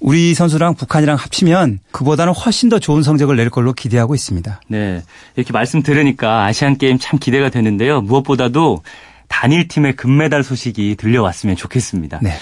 [0.00, 4.60] 우리 선수랑 북한이랑 합치면 그보다는 훨씬 더 좋은 성적을 낼 걸로 기대하고 있습니다.
[4.68, 5.02] 네.
[5.36, 8.00] 이렇게 말씀 들으니까 아시안 게임 참 기대가 되는데요.
[8.00, 8.82] 무엇보다도
[9.28, 12.18] 단일 팀의 금메달 소식이 들려왔으면 좋겠습니다.
[12.22, 12.32] 네.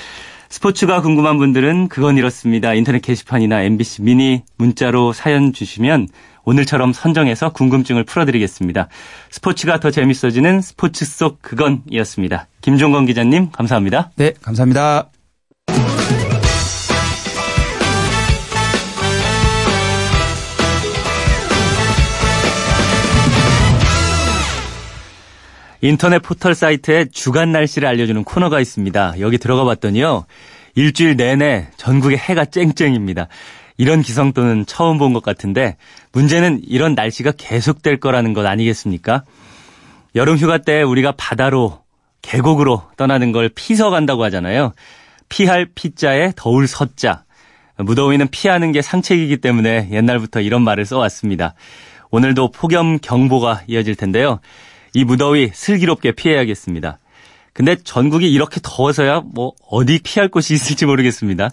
[0.49, 2.73] 스포츠가 궁금한 분들은 그건 이렇습니다.
[2.75, 6.09] 인터넷 게시판이나 MBC 미니 문자로 사연 주시면
[6.45, 8.89] 오늘처럼 선정해서 궁금증을 풀어드리겠습니다.
[9.31, 12.47] 스포츠가 더 재밌어지는 스포츠 속 그건이었습니다.
[12.63, 14.13] 김종건 기자님 감사합니다.
[14.17, 15.11] 네, 감사합니다.
[25.81, 29.21] 인터넷 포털 사이트에 주간 날씨를 알려주는 코너가 있습니다.
[29.21, 30.27] 여기 들어가 봤더니요.
[30.75, 33.29] 일주일 내내 전국에 해가 쨍쨍입니다.
[33.77, 35.77] 이런 기성도는 처음 본 것 같은데
[36.13, 39.23] 문제는 이런 날씨가 계속될 거라는 것 아니겠습니까?
[40.17, 41.81] 여름 휴가 때 우리가 바다로
[42.23, 44.73] 계곡으로 떠나는 걸 피서 간다고 하잖아요.
[45.29, 47.25] 피할 피자에 더울 서자.
[47.77, 51.55] 무더위는 피하는 게 상책이기 때문에 옛날부터 이런 말을 써왔습니다.
[52.11, 54.41] 오늘도 폭염 경보가 이어질 텐데요.
[54.95, 56.99] 이 무더위 슬기롭게 피해야겠습니다.
[57.53, 61.51] 근데 전국이 이렇게 더워서야 뭐 어디 피할 곳이 있을지 모르겠습니다.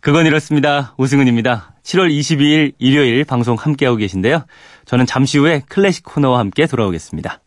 [0.00, 0.94] 그건 이렇습니다.
[0.96, 1.74] 오승훈입니다.
[1.82, 4.46] 7월 22일 일요일 방송 함께하고 계신데요.
[4.86, 7.40] 저는 잠시 후에 클래식 코너와 함께 돌아오겠습니다.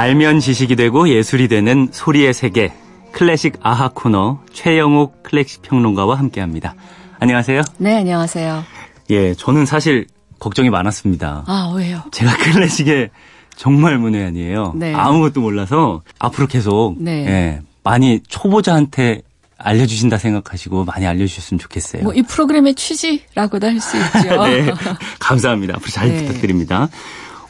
[0.00, 2.72] 알면 지식이 되고 예술이 되는 소리의 세계
[3.12, 6.74] 클래식 아하 코너 최영욱 클래식 평론가와 함께합니다.
[7.18, 7.60] 안녕하세요.
[7.76, 8.64] 네, 안녕하세요.
[9.10, 10.06] 예, 저는 사실
[10.38, 11.44] 걱정이 많았습니다.
[11.46, 12.00] 아, 왜요?
[12.12, 13.10] 제가 클래식에
[13.56, 14.72] 정말 문외한이에요.
[14.74, 14.94] 네.
[14.94, 17.26] 아무것도 몰라서 앞으로 계속 네.
[17.26, 19.20] 예, 많이 초보자한테
[19.58, 22.04] 알려주신다 생각하시고 많이 알려주셨으면 좋겠어요.
[22.04, 24.44] 뭐 이 프로그램의 취지라고도 할 수 있죠.
[24.48, 24.72] 네,
[25.18, 25.74] 감사합니다.
[25.76, 26.24] 앞으로 잘 네.
[26.24, 26.88] 부탁드립니다.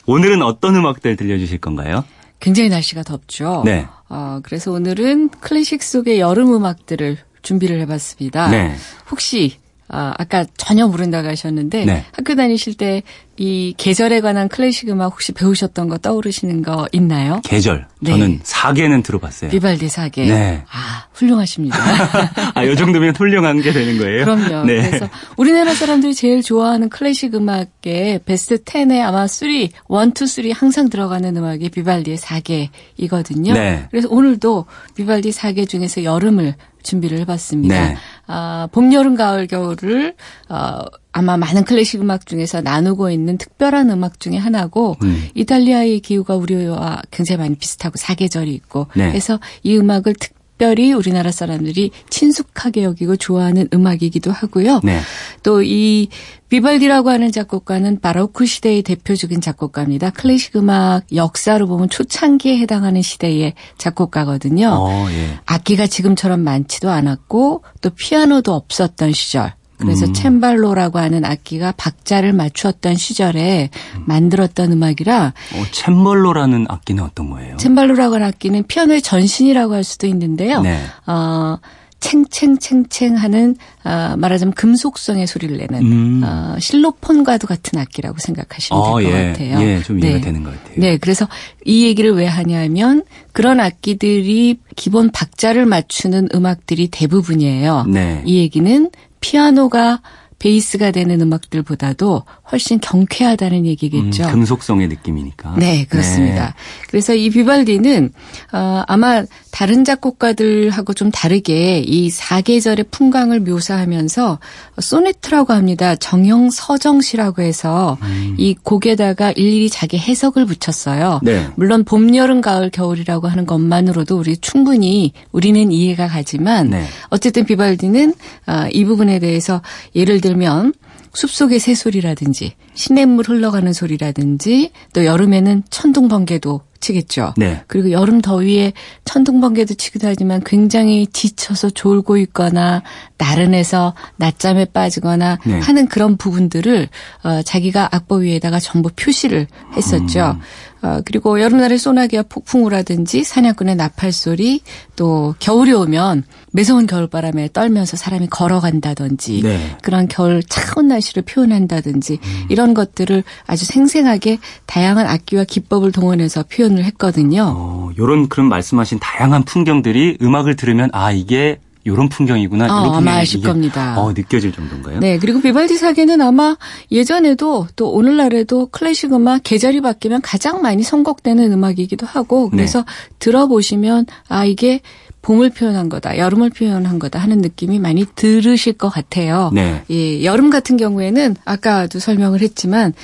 [0.07, 2.03] 오늘은 어떤 음악들 들려주실 건가요?
[2.41, 3.63] 굉장히 날씨가 덥죠.
[3.65, 3.87] 네.
[4.09, 8.49] 어, 그래서 오늘은 클래식 속의 여름 음악들을 준비를 해봤습니다.
[8.49, 8.75] 네.
[9.11, 9.60] 혹시
[9.93, 12.05] 아, 아까 전혀 모른다고 하셨는데 네.
[12.13, 13.03] 학교 다니실 때
[13.43, 17.41] 이 계절에 관한 클래식 음악 혹시 배우셨던 거 떠오르시는 거 있나요?
[17.43, 17.87] 계절.
[17.99, 18.11] 네.
[18.11, 19.51] 저는 사계는 들어봤어요.
[19.51, 20.27] 비발디 사계.
[20.27, 20.63] 네.
[20.71, 21.79] 아, 훌륭하십니다.
[22.55, 24.27] 아, 요 정도면 훌륭한 게 되는 거예요?
[24.27, 24.67] 그럼요.
[24.67, 24.91] 네.
[24.91, 30.91] 그래서 우리나라 사람들이 제일 좋아하는 클래식 음악의 베스트 10에 아마 3, 1, 2, 3 항상
[30.91, 33.55] 들어가는 음악이 비발디의 사계이거든요.
[33.55, 33.87] 네.
[33.91, 37.89] 그래서 오늘도 비발디 사계 중에서 여름을 준비를 해봤습니다.
[37.89, 37.97] 네.
[38.27, 40.15] 아, 봄, 여름, 가을, 겨울을
[40.49, 40.81] 어,
[41.13, 45.29] 아마 많은 클래식 음악 중에서 나누고 있는 특별한 음악 중에 하나고 음.
[45.35, 49.09] 이탈리아의 기후가 우리와 굉장히 많이 비슷하고 사계절이 있고 네.
[49.09, 54.83] 그래서 이 음악을 특 특별히 우리나라 사람들이 친숙하게 여기고 좋아하는 음악이기도 하고요.
[54.85, 55.01] 네.
[55.43, 56.09] 또이
[56.51, 60.11] 비발디라고 하는 작곡가는 바로크 시대의 대표적인 작곡가입니다.
[60.11, 64.69] 클래식 음악 역사로 보면 초창기에 해당하는 시대의 작곡가거든요.
[64.69, 65.39] 어, 예.
[65.47, 69.55] 악기가 지금처럼 많지도 않았고 또 피아노도 없었던 시절.
[69.81, 70.13] 그래서 음.
[70.13, 74.05] 챔발로라고 하는 악기가 박자를 맞추었던 시절에 음.
[74.07, 75.27] 만들었던 음악이라.
[75.27, 77.57] 어, 챔발로라는 악기는 어떤 거예요?
[77.57, 80.61] 챔발로라고 하는 악기는 피아노의 전신이라고 할 수도 있는데요.
[80.61, 80.79] 네.
[81.07, 81.57] 어,
[82.01, 86.23] 챙챙챙챙 하는 어, 말하자면 금속성의 소리를 내는 음.
[86.25, 89.29] 어, 실로폰과도 같은 악기라고 생각하시면 될것 어, 예.
[89.33, 89.61] 같아요.
[89.61, 90.21] 예, 좀 이해가 네.
[90.25, 90.75] 되는 것 같아요.
[90.79, 91.29] 네, 그래서
[91.65, 97.85] 이 얘기를 왜 하냐면 그런 악기들이 기본 박자를 맞추는 음악들이 대부분이에요.
[97.89, 98.23] 네.
[98.25, 100.01] 이 얘기는 피아노가
[100.41, 104.25] 베이스가 되는 음악들보다도 훨씬 경쾌하다는 얘기겠죠.
[104.25, 105.55] 음, 금속성의 느낌이니까.
[105.59, 106.47] 네, 그렇습니다.
[106.47, 106.53] 네.
[106.89, 108.11] 그래서 이 비발디는
[108.53, 109.23] 어, 아마
[109.53, 114.39] 다른 작곡가들하고 좀 다르게 이 사계절의 풍광을 묘사하면서
[114.81, 115.95] 소네트라고 합니다.
[115.97, 118.35] 정형 서정시라고 해서 음.
[118.39, 121.21] 이 곡에다가 일일이 자기 해석을 붙였어요.
[121.23, 121.47] 네.
[121.57, 126.87] 물론 봄, 여름, 가을, 겨울이라고 하는 것만으로도 우리 충분히 우리는 이해가 가지만 네.
[127.11, 128.15] 어쨌든 비발디는
[128.47, 129.61] 어, 이 부분에 대해서
[129.95, 130.73] 예를 들면
[131.13, 137.35] 숲속의 새소리라든지 시냇물 흘러가는 소리라든지 또 여름에는 천둥 번개도 치겠죠.
[137.37, 137.63] 네.
[137.67, 138.73] 그리고 여름 더위에
[139.05, 142.83] 천둥 번개도 치기도 하지만 굉장히 지쳐서 졸고 있거나
[143.19, 145.61] 나른해서 낮잠에 빠지거나 네.
[145.61, 146.89] 하는 그런 부분들을
[147.23, 150.37] 어, 자기가 악보 위에다가 전부 표시를 했었죠.
[150.39, 150.41] 음.
[150.83, 154.61] 어, 그리고 여름날에 소나기와 폭풍우 라든지 사냥꾼의 나팔 소리
[154.97, 159.77] 또 겨울이 오면 매서운 겨울바람에 떨면서 사람이 걸어간다든지 네.
[159.83, 162.47] 그런 겨울 차가운 날씨를 표현한다든지 음.
[162.49, 167.55] 이런 것들을 아주 생생하게 다양한 악기와 기법을 동원해서 표현을 했거든요.
[167.57, 172.65] 어, 이런 그런 말씀하신 다양한 풍경들이 음악을 들으면 아 이게 이런 풍경이구나.
[172.65, 173.99] 어, 이런 아마 아실 겁니다.
[173.99, 175.01] 어, 느껴질 정도인가요?
[175.01, 175.19] 네.
[175.19, 176.57] 그리고 비발디 사계는 아마
[176.91, 182.85] 예전에도 또 오늘날에도 클래식 음악 계절이 바뀌면 가장 많이 선곡되는 음악이기도 하고 그래서 네.
[183.19, 184.81] 들어보시면 아 이게
[185.23, 189.51] 봄을 표현한 거다, 여름을 표현한 거다 하는 느낌이 많이 들으실 것 같아요.
[189.53, 189.83] 네.
[189.91, 192.95] 예, 여름 같은 경우에는 아까도 설명을 했지만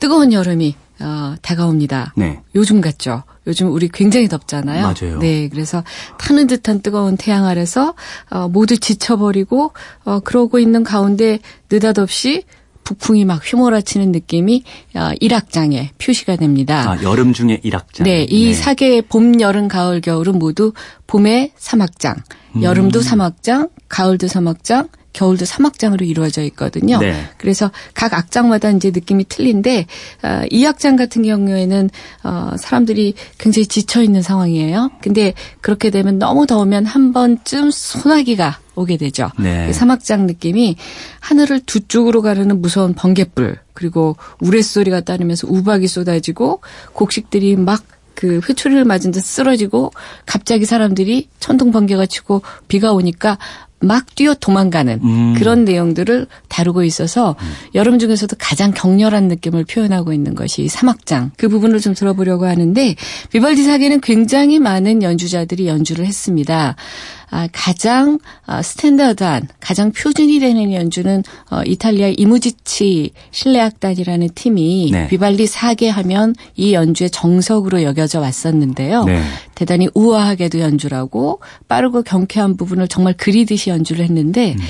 [0.00, 2.12] 뜨거운 여름이 어, 다가옵니다.
[2.16, 2.40] 네.
[2.54, 3.22] 요즘 같죠.
[3.46, 4.82] 요즘 우리 굉장히 덥잖아요.
[4.82, 5.18] 맞아요.
[5.18, 5.82] 네, 그래서
[6.18, 7.94] 타는 듯한 뜨거운 태양 아래서
[8.30, 9.72] 어, 모두 지쳐버리고
[10.04, 11.38] 어, 그러고 있는 가운데
[11.70, 12.44] 느닷없이
[12.84, 16.90] 북풍이 막 휘몰아치는 느낌이 어, 일악장에 표시가 됩니다.
[16.90, 18.04] 아, 여름 중에 일악장.
[18.04, 18.54] 네, 이 네.
[18.54, 20.72] 사계의 봄, 여름, 가을, 겨울은 모두
[21.06, 22.16] 봄의 삼악장,
[22.56, 22.62] 음.
[22.62, 26.98] 여름도 삼악장, 가을도 삼악장, 겨울도 사막장으로 이루어져 있거든요.
[26.98, 27.28] 네.
[27.36, 29.86] 그래서 각 악장마다 이제 느낌이 틀린데
[30.22, 31.90] 어, 이 악장 같은 경우에는
[32.24, 34.90] 어, 사람들이 굉장히 지쳐 있는 상황이에요.
[35.00, 39.30] 근데 그렇게 되면 너무 더우면 한 번쯤 소나기가 오게 되죠.
[39.38, 39.66] 네.
[39.66, 40.76] 그 사막장 느낌이
[41.20, 46.60] 하늘을 두 쪽으로 가르는 무서운 번개불 그리고 우레소리가 따르면서 우박이 쏟아지고
[46.92, 49.92] 곡식들이 막그 회초리를 맞은 듯 쓰러지고
[50.24, 53.38] 갑자기 사람들이 천둥 번개가 치고 비가 오니까
[53.80, 55.34] 막 뛰어 도망가는 음.
[55.36, 57.50] 그런 내용들을 다루고 있어서 음.
[57.74, 62.94] 여름 중에서도 가장 격렬한 느낌을 표현하고 있는 것이 사막장 그 부분을 좀 들어보려고 하는데
[63.30, 66.76] 비발디 사계는 굉장히 많은 연주자들이 연주를 했습니다.
[67.30, 75.08] 아, 가장 아, 스탠다드한 가장 표준이 되는 연주는 어, 이탈리아 이무지치 실내악단이라는 팀이 네.
[75.08, 79.04] 비발디 사계 하면 이 연주의 정석으로 여겨져 왔었는데요.
[79.04, 79.22] 네.
[79.54, 84.64] 대단히 우아하게도 연주라고 빠르고 경쾌한 부분을 정말 그리듯이 연주를 했는데 음.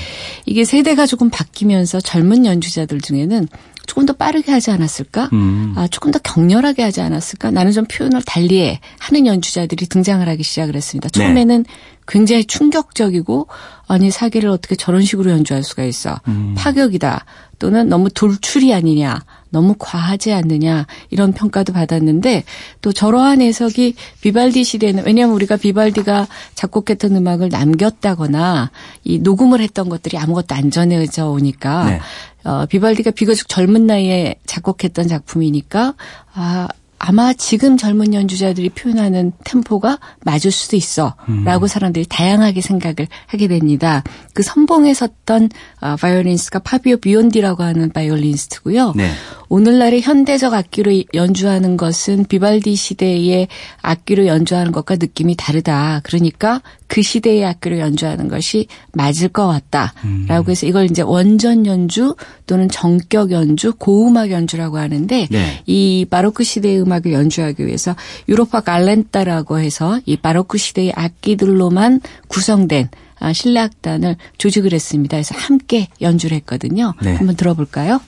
[0.45, 3.47] 이게 세대가 조금 바뀌면서 젊은 연주자들 중에는
[3.91, 5.27] 조금 더 빠르게 하지 않았을까?
[5.33, 5.73] 음.
[5.75, 7.51] 아, 조금 더 격렬하게 하지 않았을까?
[7.51, 11.09] 나는 좀 표현을 달리해 하는 연주자들이 등장을 하기 시작을 했습니다.
[11.09, 11.19] 네.
[11.19, 11.69] 처음에는 네.
[12.07, 13.47] 굉장히 충격적이고
[13.87, 16.55] 아니 사계를 어떻게 저런 식으로 연주할 수가 있어 음.
[16.57, 17.25] 파격이다
[17.59, 22.43] 또는 너무 돌출이 아니냐 너무 과하지 않느냐 이런 평가도 받았는데
[22.81, 28.71] 또 저러한 해석이 비발디 시대는 왜냐하면 우리가 비발디가 작곡했던 음악을 남겼다거나
[29.03, 31.99] 이 녹음을 했던 것들이 아무것도 안 전해져 오니까 네.
[32.43, 35.95] 어, 비발디가 비교적 젊은 나이에 작곡했던 작품이니까
[36.33, 36.67] 아
[37.03, 41.15] 아마 지금 젊은 연주자들이 표현하는 템포가 맞을 수도 있어.
[41.29, 41.43] 음.
[41.43, 44.03] 라고 사람들이 다양하게 생각을 하게 됩니다.
[44.35, 45.49] 그 선봉에 섰던
[45.81, 48.93] 어, 바이올리니스트가 파비오 비온디라고 하는 바이올리니스트고요.
[48.95, 49.11] 네.
[49.49, 53.47] 오늘날의 현대적 악기로 연주하는 것은 비발디 시대의
[53.81, 56.01] 악기로 연주하는 것과 느낌이 다르다.
[56.03, 60.27] 그러니까 그 시대의 악기로 연주하는 것이 맞을 것 같다라고 음.
[60.47, 62.15] 해서 이걸 이제 원전 연주
[62.45, 65.63] 또는 정격 연주, 고음악 연주라고 하는데 네.
[65.65, 67.95] 이 바로크 시대의 음악을 연주하기 위해서
[68.29, 72.89] 유로파 갈렌타라고 해서 이 바로크 시대의 악기들로만 구성된
[73.21, 75.15] 아, 실내악단을 조직을 했습니다.
[75.15, 76.93] 그래서 함께 연주를 했거든요.
[77.01, 77.13] 네.
[77.15, 78.01] 한번 들어볼까요?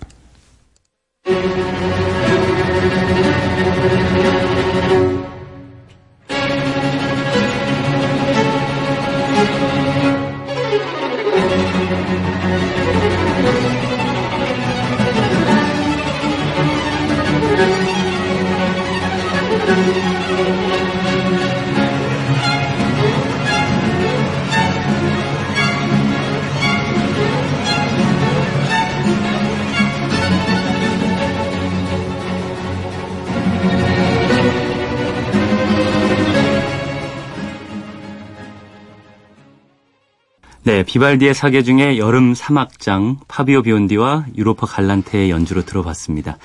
[40.65, 46.38] 네, 비발디의 사계 중에 여름 삼악장 파비오 비온디와 유로파 갈란테의 연주로 들어봤습니다.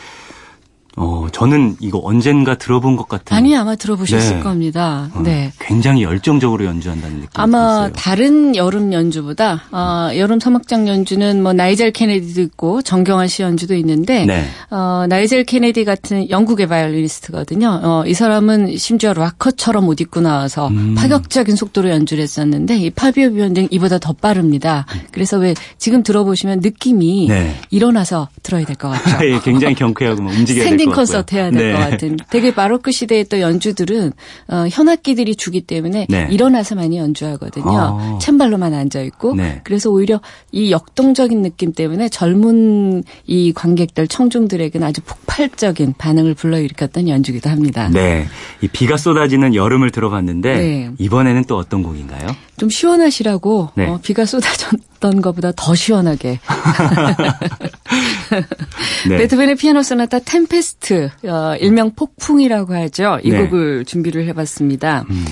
[0.98, 3.36] 어, 저는 이거 언젠가 들어본 것 같은.
[3.36, 4.42] 아니, 아마 들어보셨을 네.
[4.42, 5.10] 겁니다.
[5.14, 5.52] 어, 네.
[5.60, 7.92] 굉장히 열정적으로 연주한다는 느낌이 아마 들었어요.
[7.94, 14.24] 다른 여름 연주보다, 어, 여름 삼악장 연주는 뭐 나이젤 케네디도 있고 정경화 씨 연주도 있는데,
[14.26, 14.44] 네.
[14.70, 17.80] 어, 나이젤 케네디 같은 영국의 바이올리니스트거든요.
[17.82, 20.94] 어, 이 사람은 심지어 락커처럼 옷 입고 나와서 음.
[20.96, 24.86] 파격적인 속도로 연주를 했었는데, 이 파비오 비온디는 이보다 더 빠릅니다.
[25.12, 27.54] 그래서 왜 지금 들어보시면 느낌이 네.
[27.70, 29.24] 일어나서 들어야 될 것 같죠.
[29.26, 31.90] 예, 굉장히 경쾌하고 뭐 움직여야 될것 힐링 콘서트 해야 될것 네.
[31.90, 32.16] 같은.
[32.30, 34.12] 되게 바로크 시대의 또 연주들은
[34.48, 36.28] 어, 현악기들이 주기 때문에 네.
[36.30, 37.66] 일어나서 많이 연주하거든요.
[37.66, 38.18] 아.
[38.20, 39.60] 챔발로만 앉아 있고 네.
[39.64, 40.20] 그래서 오히려
[40.52, 47.88] 이 역동적인 느낌 때문에 젊은 이 관객들 청중들에게는 아주 폭발적인 반응을 불러일으켰던 연주기도 합니다.
[47.92, 48.26] 네,
[48.60, 50.90] 이 비가 쏟아지는 여름을 들어봤는데 네.
[50.98, 52.28] 이번에는 또 어떤 곡인가요?
[52.58, 53.86] 좀 시원하시라고 네.
[53.86, 56.40] 어, 비가 쏟아졌던 것보다 더 시원하게
[59.08, 59.16] 네.
[59.16, 63.18] 베토벤의 피아노 소나타 템페스트 어, 일명 폭풍이라고 하죠.
[63.22, 63.44] 이 네.
[63.44, 65.04] 곡을 준비를 해봤습니다.
[65.08, 65.24] 음.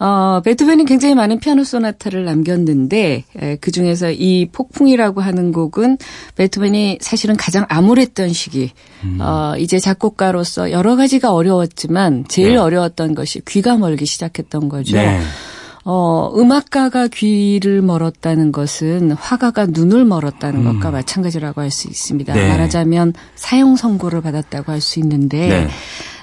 [0.00, 5.98] 어, 베토벤이 굉장히 많은 피아노 소나타를 남겼는데 에, 그중에서 이 폭풍이라고 하는 곡은
[6.36, 8.72] 베토벤이 사실은 가장 암울했던 시기.
[9.04, 9.18] 음.
[9.20, 12.56] 어, 이제 작곡가로서 여러 가지가 어려웠지만 제일 네.
[12.56, 14.96] 어려웠던 것이 귀가 멀기 시작했던 거죠.
[14.96, 15.20] 네.
[15.84, 20.72] 어, 음악가가 귀를 멀었다는 것은 화가가 눈을 멀었다는 음.
[20.74, 22.34] 것과 마찬가지라고 할 수 있습니다.
[22.34, 22.48] 네.
[22.48, 25.68] 말하자면 사형 선고를 받았다고 할 수 있는데 네.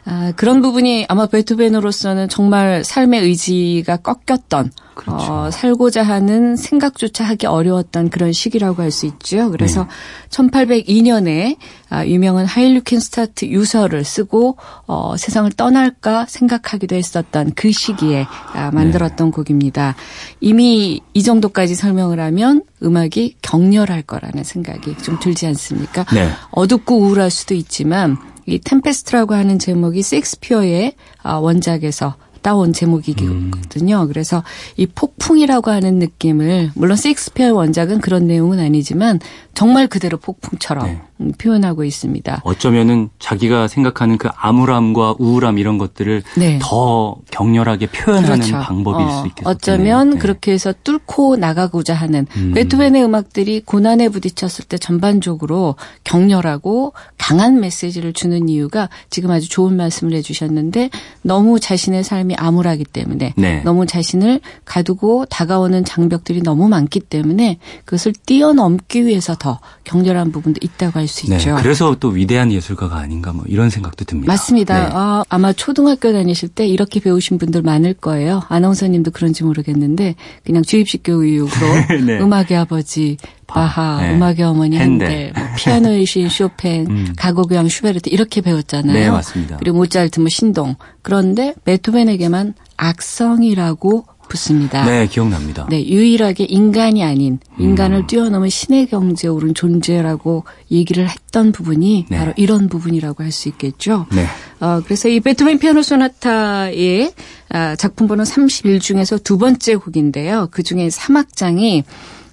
[0.09, 5.33] 아, 그런 부분이 아마 베토벤으로서는 정말 삶의 의지가 꺾였던 그렇죠.
[5.33, 9.51] 어, 살고자 하는 생각조차 하기 어려웠던 그런 시기라고 할 수 있죠.
[9.51, 9.89] 그래서 네.
[10.29, 11.57] 1802년에
[11.89, 19.27] 아, 유명한 하일루킨 스타트 유서를 쓰고 어, 세상을 떠날까 생각하기도 했었던 그 시기에 아, 만들었던
[19.27, 19.31] 네.
[19.31, 19.95] 곡입니다.
[20.39, 26.05] 이미 이 정도까지 설명을 하면 음악이 격렬할 거라는 생각이 좀 들지 않습니까?
[26.13, 26.29] 네.
[26.51, 34.01] 어둡고 우울할 수도 있지만 이 템페스트라고 하는 제목이 섹스피어의 아, 원작에서 따온 제목이거든요.
[34.01, 34.07] 음.
[34.07, 34.41] 그래서
[34.77, 39.19] 이 폭풍이라고 하는 느낌을 물론 섹스피어 원작은 그런 내용은 아니지만
[39.53, 41.01] 정말 그대로 폭풍처럼 네.
[41.19, 42.41] 음, 표현하고 있습니다.
[42.43, 46.59] 어쩌면은 자기가 생각하는 그 암울함과 우울함 이런 것들을 네.
[46.61, 48.59] 더 격렬하게 표현하는 그렇죠.
[48.59, 49.49] 방법일 어, 수 있겠죠.
[49.49, 50.17] 어쩌면 네.
[50.19, 52.53] 그렇게 해서 뚫고 나가고자 하는 음.
[52.53, 60.13] 베토벤의 음악들이 고난에 부딪혔을 때 전반적으로 격렬하고 강한 메시지를 주는 이유가 지금 아주 좋은 말씀을
[60.13, 60.89] 해주셨는데
[61.23, 63.61] 너무 자신의 삶이 암울하기 때문에 네.
[63.63, 70.99] 너무 자신을 가두고 다가오는 장벽들이 너무 많기 때문에 그것을 뛰어넘기 위해서 더더 격렬한 부분도 있다고
[70.99, 71.55] 할수 네, 있죠.
[71.61, 74.31] 그래서 또 위대한 예술가가 아닌가 뭐 이런 생각도 듭니다.
[74.31, 74.79] 맞습니다.
[74.79, 74.89] 네.
[74.93, 78.43] 아, 아마 초등학교 다니실 때 이렇게 배우신 분들 많을 거예요.
[78.49, 81.67] 아나운서님도 그런지 모르겠는데 그냥 주입식 교육으로
[82.05, 82.19] 네.
[82.19, 83.17] 음악의 아버지
[83.47, 84.13] 바하, 네.
[84.13, 87.13] 음악의 어머니 헨델, 뭐 피아노의 신 쇼팽, 음.
[87.17, 88.93] 가곡의 왕 슈베르트 이렇게 배웠잖아요.
[88.93, 89.57] 네, 맞습니다.
[89.57, 90.75] 그리고 모차르트 뭐 신동.
[91.01, 94.85] 그런데 베토벤에게만 악성이라고 붙습니다.
[94.85, 95.67] 네, 기억납니다.
[95.69, 98.07] 네, 유일하게 인간이 아닌 인간을 음.
[98.07, 102.17] 뛰어넘은 신의 경지에 오른 존재라고 얘기를 했던 부분이 네.
[102.17, 104.07] 바로 이런 부분이라고 할 수 있겠죠.
[104.11, 104.25] 네.
[104.59, 107.11] 어, 그래서 이 베토벤 피아노 소나타의
[107.49, 110.47] 아, 작품 번호 31 중에서 두 번째 곡인데요.
[110.51, 111.83] 그 중에 3악장이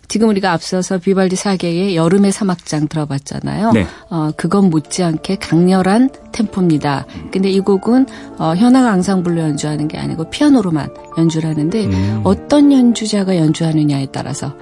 [0.08, 3.72] 지금 우리가 앞서서 비발디 사계의 여름의 사막장 들어봤잖아요.
[3.72, 3.86] 네.
[4.10, 7.06] 어, 그건 못지않게 강렬한 템포입니다.
[7.30, 8.06] 근데 이 곡은
[8.38, 12.20] 어, 현악 앙상블로 연주하는 게 아니고 피아노로만 연주를 하는데 음.
[12.24, 14.54] 어떤 연주자가 연주하느냐에 따라서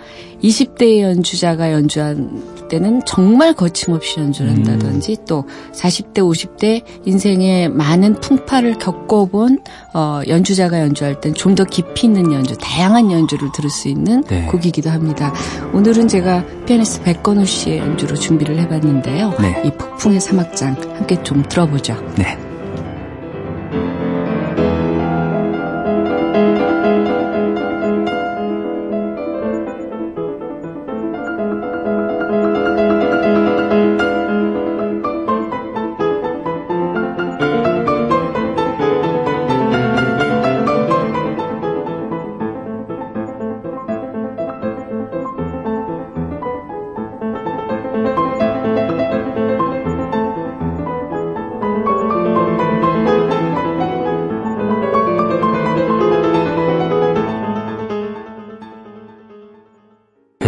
[0.42, 4.56] 20대의 연주자가 연주한 때는 정말 거침없이 연주를 음.
[4.56, 5.24] 한다든지 음.
[5.28, 9.60] 또 40대, 50대 인생의 많은 풍파를 겪어본
[9.94, 14.46] 어, 연주자가 연주할 땐 좀 더 깊이 있는 연주, 다양한 연주를 들을 수 있는 네.
[14.46, 15.34] 곡이기도 합니다.
[15.74, 19.34] 오늘은 제가 피아니스트 백건우 씨의 연주로 준비를 해봤는데요.
[19.38, 19.62] 네.
[19.66, 21.94] 이 폭풍의 사막장 함께 좀 들어 보죠.
[22.16, 22.51] 네.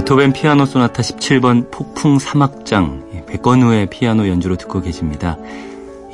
[0.05, 5.39] 베토벤 피아노 소나타 17번 폭풍 사막장 백건우의 피아노 연주로 듣고 계십니다.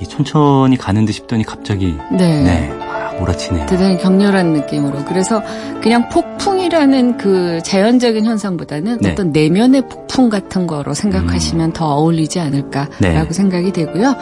[0.08, 2.40] 천천히 가는 듯 싶더니 갑자기 네.
[2.40, 2.72] 네.
[3.18, 3.66] 몰아치네요.
[3.66, 5.04] 대단히 격렬한 느낌으로.
[5.04, 5.42] 그래서
[5.82, 9.10] 그냥 폭풍이라는 그 자연적인 현상보다는 네.
[9.10, 11.72] 어떤 내면의 폭풍 같은 거로 생각하시면 음.
[11.72, 13.26] 더 어울리지 않을까라고 네.
[13.30, 14.14] 생각이 되고요.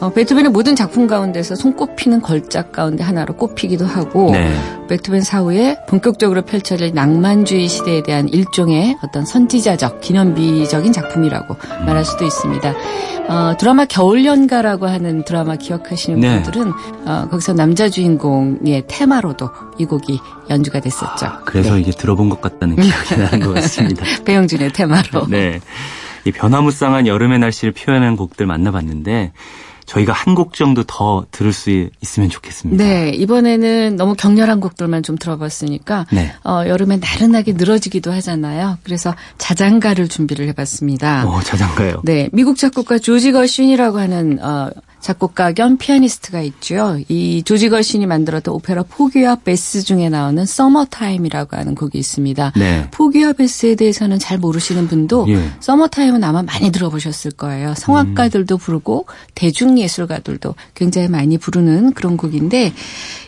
[0.00, 4.54] 어, 베토벤의 모든 작품 가운데서 손꼽히는 걸작 가운데 하나로 꼽히기도 하고 네.
[4.88, 11.86] 베토벤 사후에 본격적으로 펼쳐질 낭만주의 시대에 대한 일종의 어떤 선지자적 기념비적인 작품이라고 음.
[11.86, 12.74] 말할 수도 있습니다.
[13.28, 16.42] 어, 드라마 겨울연가라고 하는 드라마 기억하시는 네.
[16.42, 16.72] 분들은
[17.06, 20.20] 어, 거기서 남자 주인공의 테마로도 이 곡이
[20.50, 21.26] 연주가 됐었죠.
[21.26, 21.80] 아, 그래서 네.
[21.80, 24.04] 이게 들어본 것 같다는 기억이 나는 것 같습니다.
[24.24, 25.26] 배영준의 테마로.
[25.28, 25.60] 네.
[26.26, 29.32] 이 변화무쌍한 여름의 날씨를 표현하는 곡들 만나봤는데
[29.86, 32.82] 저희가 한 곡 정도 더 들을 수 있으면 좋겠습니다.
[32.82, 36.32] 네, 이번에는 너무 격렬한 곡들만 좀 들어봤으니까 네.
[36.44, 38.78] 어, 여름에 나른하게 늘어지기도 하잖아요.
[38.82, 41.26] 그래서 자장가를 준비를 해봤습니다.
[41.28, 42.02] 오, 자장가요?
[42.04, 46.98] 네, 미국 작곡가 조지 거쉰이라고 하는 어, 작곡가 겸 피아니스트가 있죠.
[47.10, 52.52] 이 조지 거쉰이 만들었던 오페라 포기와 베스 중에 나오는 서머타임이라고 하는 곡이 있습니다.
[52.56, 52.88] 네.
[52.90, 55.50] 포기와 베스에 대해서는 잘 모르시는 분도 예.
[55.60, 57.74] 서머타임은 아마 많이 들어보셨을 거예요.
[57.76, 59.04] 성악가들도 부르고
[59.34, 62.72] 대중 예술가들도 굉장히 많이 부르는 그런 곡인데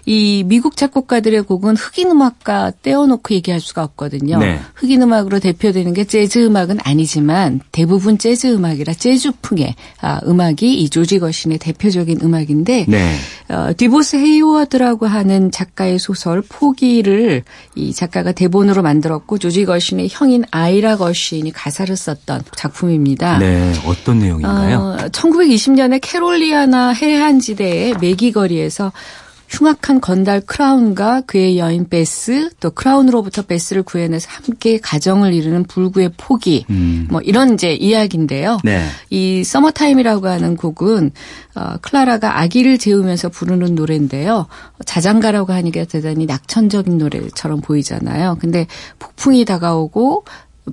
[0.06, 4.38] 이 미국 작곡가들의 곡은 흑인 음악과 떼어놓고 얘기할 수가 없거든요.
[4.38, 4.60] 네.
[4.76, 11.18] 흑인 음악으로 대표되는 게 재즈 음악은 아니지만 대부분 재즈 음악이라 재즈풍의 아, 음악이 이 조지
[11.18, 13.16] 거쉰의 대표적인 음악인데 네.
[13.48, 17.42] 어, 듀보스 헤이워드라고 하는 작가의 소설 포기를
[17.74, 23.38] 이 작가가 대본으로 만들었고 조지 거쉰의 형인 아이라 거쉰이 가사를 썼던 작품입니다.
[23.38, 24.78] 네, 어떤 내용인가요?
[24.78, 28.92] 어, 1920년에 캐롤라이나 해안지대의 메기거리에서
[29.48, 36.66] 흉악한 건달 크라운과 그의 여인 베스 또 크라운으로부터 베스를 구해내서 함께 가정을 이루는 불구의 포기
[36.68, 37.06] 음.
[37.10, 38.58] 뭐 이런 이제 이야기인데요.
[38.64, 38.84] 네.
[39.08, 41.12] 이 서머타임이라고 하는 곡은
[41.54, 44.46] 어, 클라라가 아기를 재우면서 부르는 노래인데요.
[44.84, 48.38] 자장가라고 하니까 대단히 낙천적인 노래처럼 보이잖아요.
[48.40, 48.66] 근데
[48.98, 50.24] 폭풍이 다가오고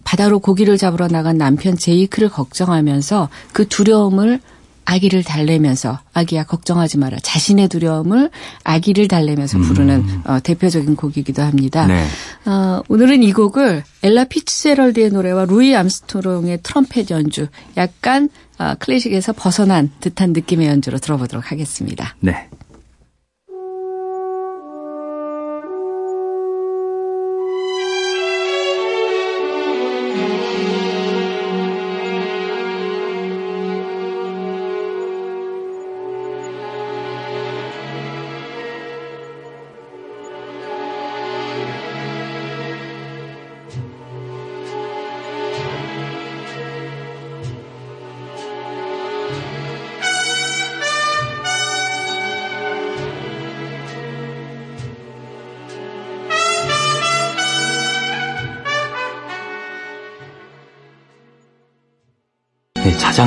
[0.03, 4.39] 바다로 고기를 잡으러 나간 남편 제이크를 걱정하면서 그 두려움을
[4.86, 8.30] 아기를 달래면서 아기야 걱정하지 마라 자신의 두려움을
[8.64, 10.22] 아기를 달래면서 부르는 음.
[10.26, 11.88] 어, 대표적인 곡이기도 합니다.
[11.88, 12.06] 네.
[12.46, 18.30] 어, 오늘은 이 곡을 엘라 피츠제럴드의 노래와 루이 암스트롱의 트럼펫 연주 약간
[18.60, 22.16] 어, 클래식에서 벗어난 듯한 느낌의 연주로 들어보도록 하겠습니다.
[22.20, 22.50] 네.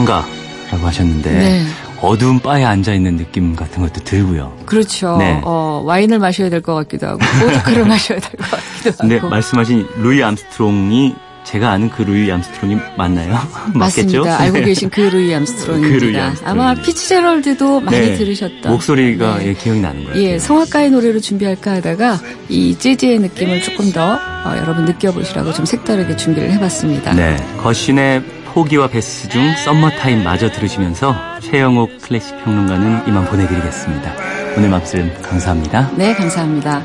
[0.06, 1.64] 자장가라고 하셨는데 네.
[2.02, 4.54] 어두운 바에 앉아 있는 느낌 같은 것도 들고요.
[4.66, 5.16] 그렇죠.
[5.16, 5.40] 네.
[5.44, 9.06] 어, 와인을 마셔야 될 것 같기도 하고 보드카를 마셔야 될 것 같기도 하고.
[9.06, 13.38] 네, 말씀하신 루이 암스트롱이 제가 아는 그 루이 암스트롱이 맞나요?
[13.72, 13.78] 맞겠죠?
[14.24, 14.40] 맞습니다.
[14.40, 14.64] 알고 네.
[14.64, 15.98] 계신 그 루이 암스트롱입니다.
[15.98, 16.16] 그 루이.
[16.44, 18.14] 아마 피츠제럴드도 많이 네.
[18.16, 19.46] 들으셨던 목소리가 네.
[19.48, 20.22] 예, 기억이 나는 거예요.
[20.22, 26.16] 예, 성악가의 노래로 준비할까 하다가 이 재즈의 느낌을 조금 더 어, 여러분 느껴보시라고 좀 색다르게
[26.16, 27.14] 준비를 해봤습니다.
[27.14, 28.22] 네, 거신의
[28.56, 34.14] 포기와 베스 중 썸머타임 마저 들으시면서 최영옥 클래식 평론가는 이만 보내드리겠습니다.
[34.56, 35.90] 오늘 말씀 감사합니다.
[35.94, 36.82] 네, 감사합니다.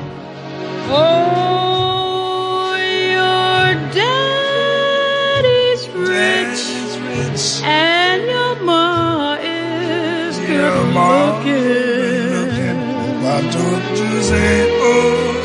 [0.90, 1.32] Oh,
[2.52, 2.76] oh,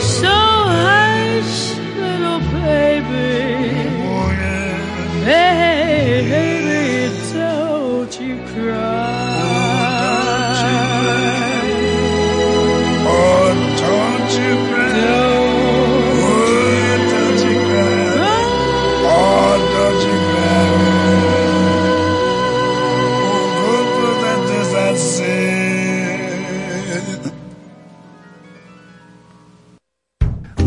[0.01, 0.35] so
[0.74, 3.95] hush, little baby.
[5.27, 9.16] Baby, don't you cry.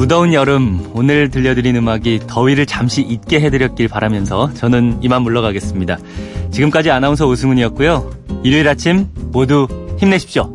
[0.09, 5.99] 무더운 여름 오늘 들려드린 음악이 더위를 잠시 잊게 해드렸길 바라면서 저는 이만 물러가겠습니다.
[6.49, 8.09] 지금까지 아나운서 오승훈이었고요.
[8.43, 9.67] 일요일 아침 모두
[9.99, 10.51] 힘내십시오.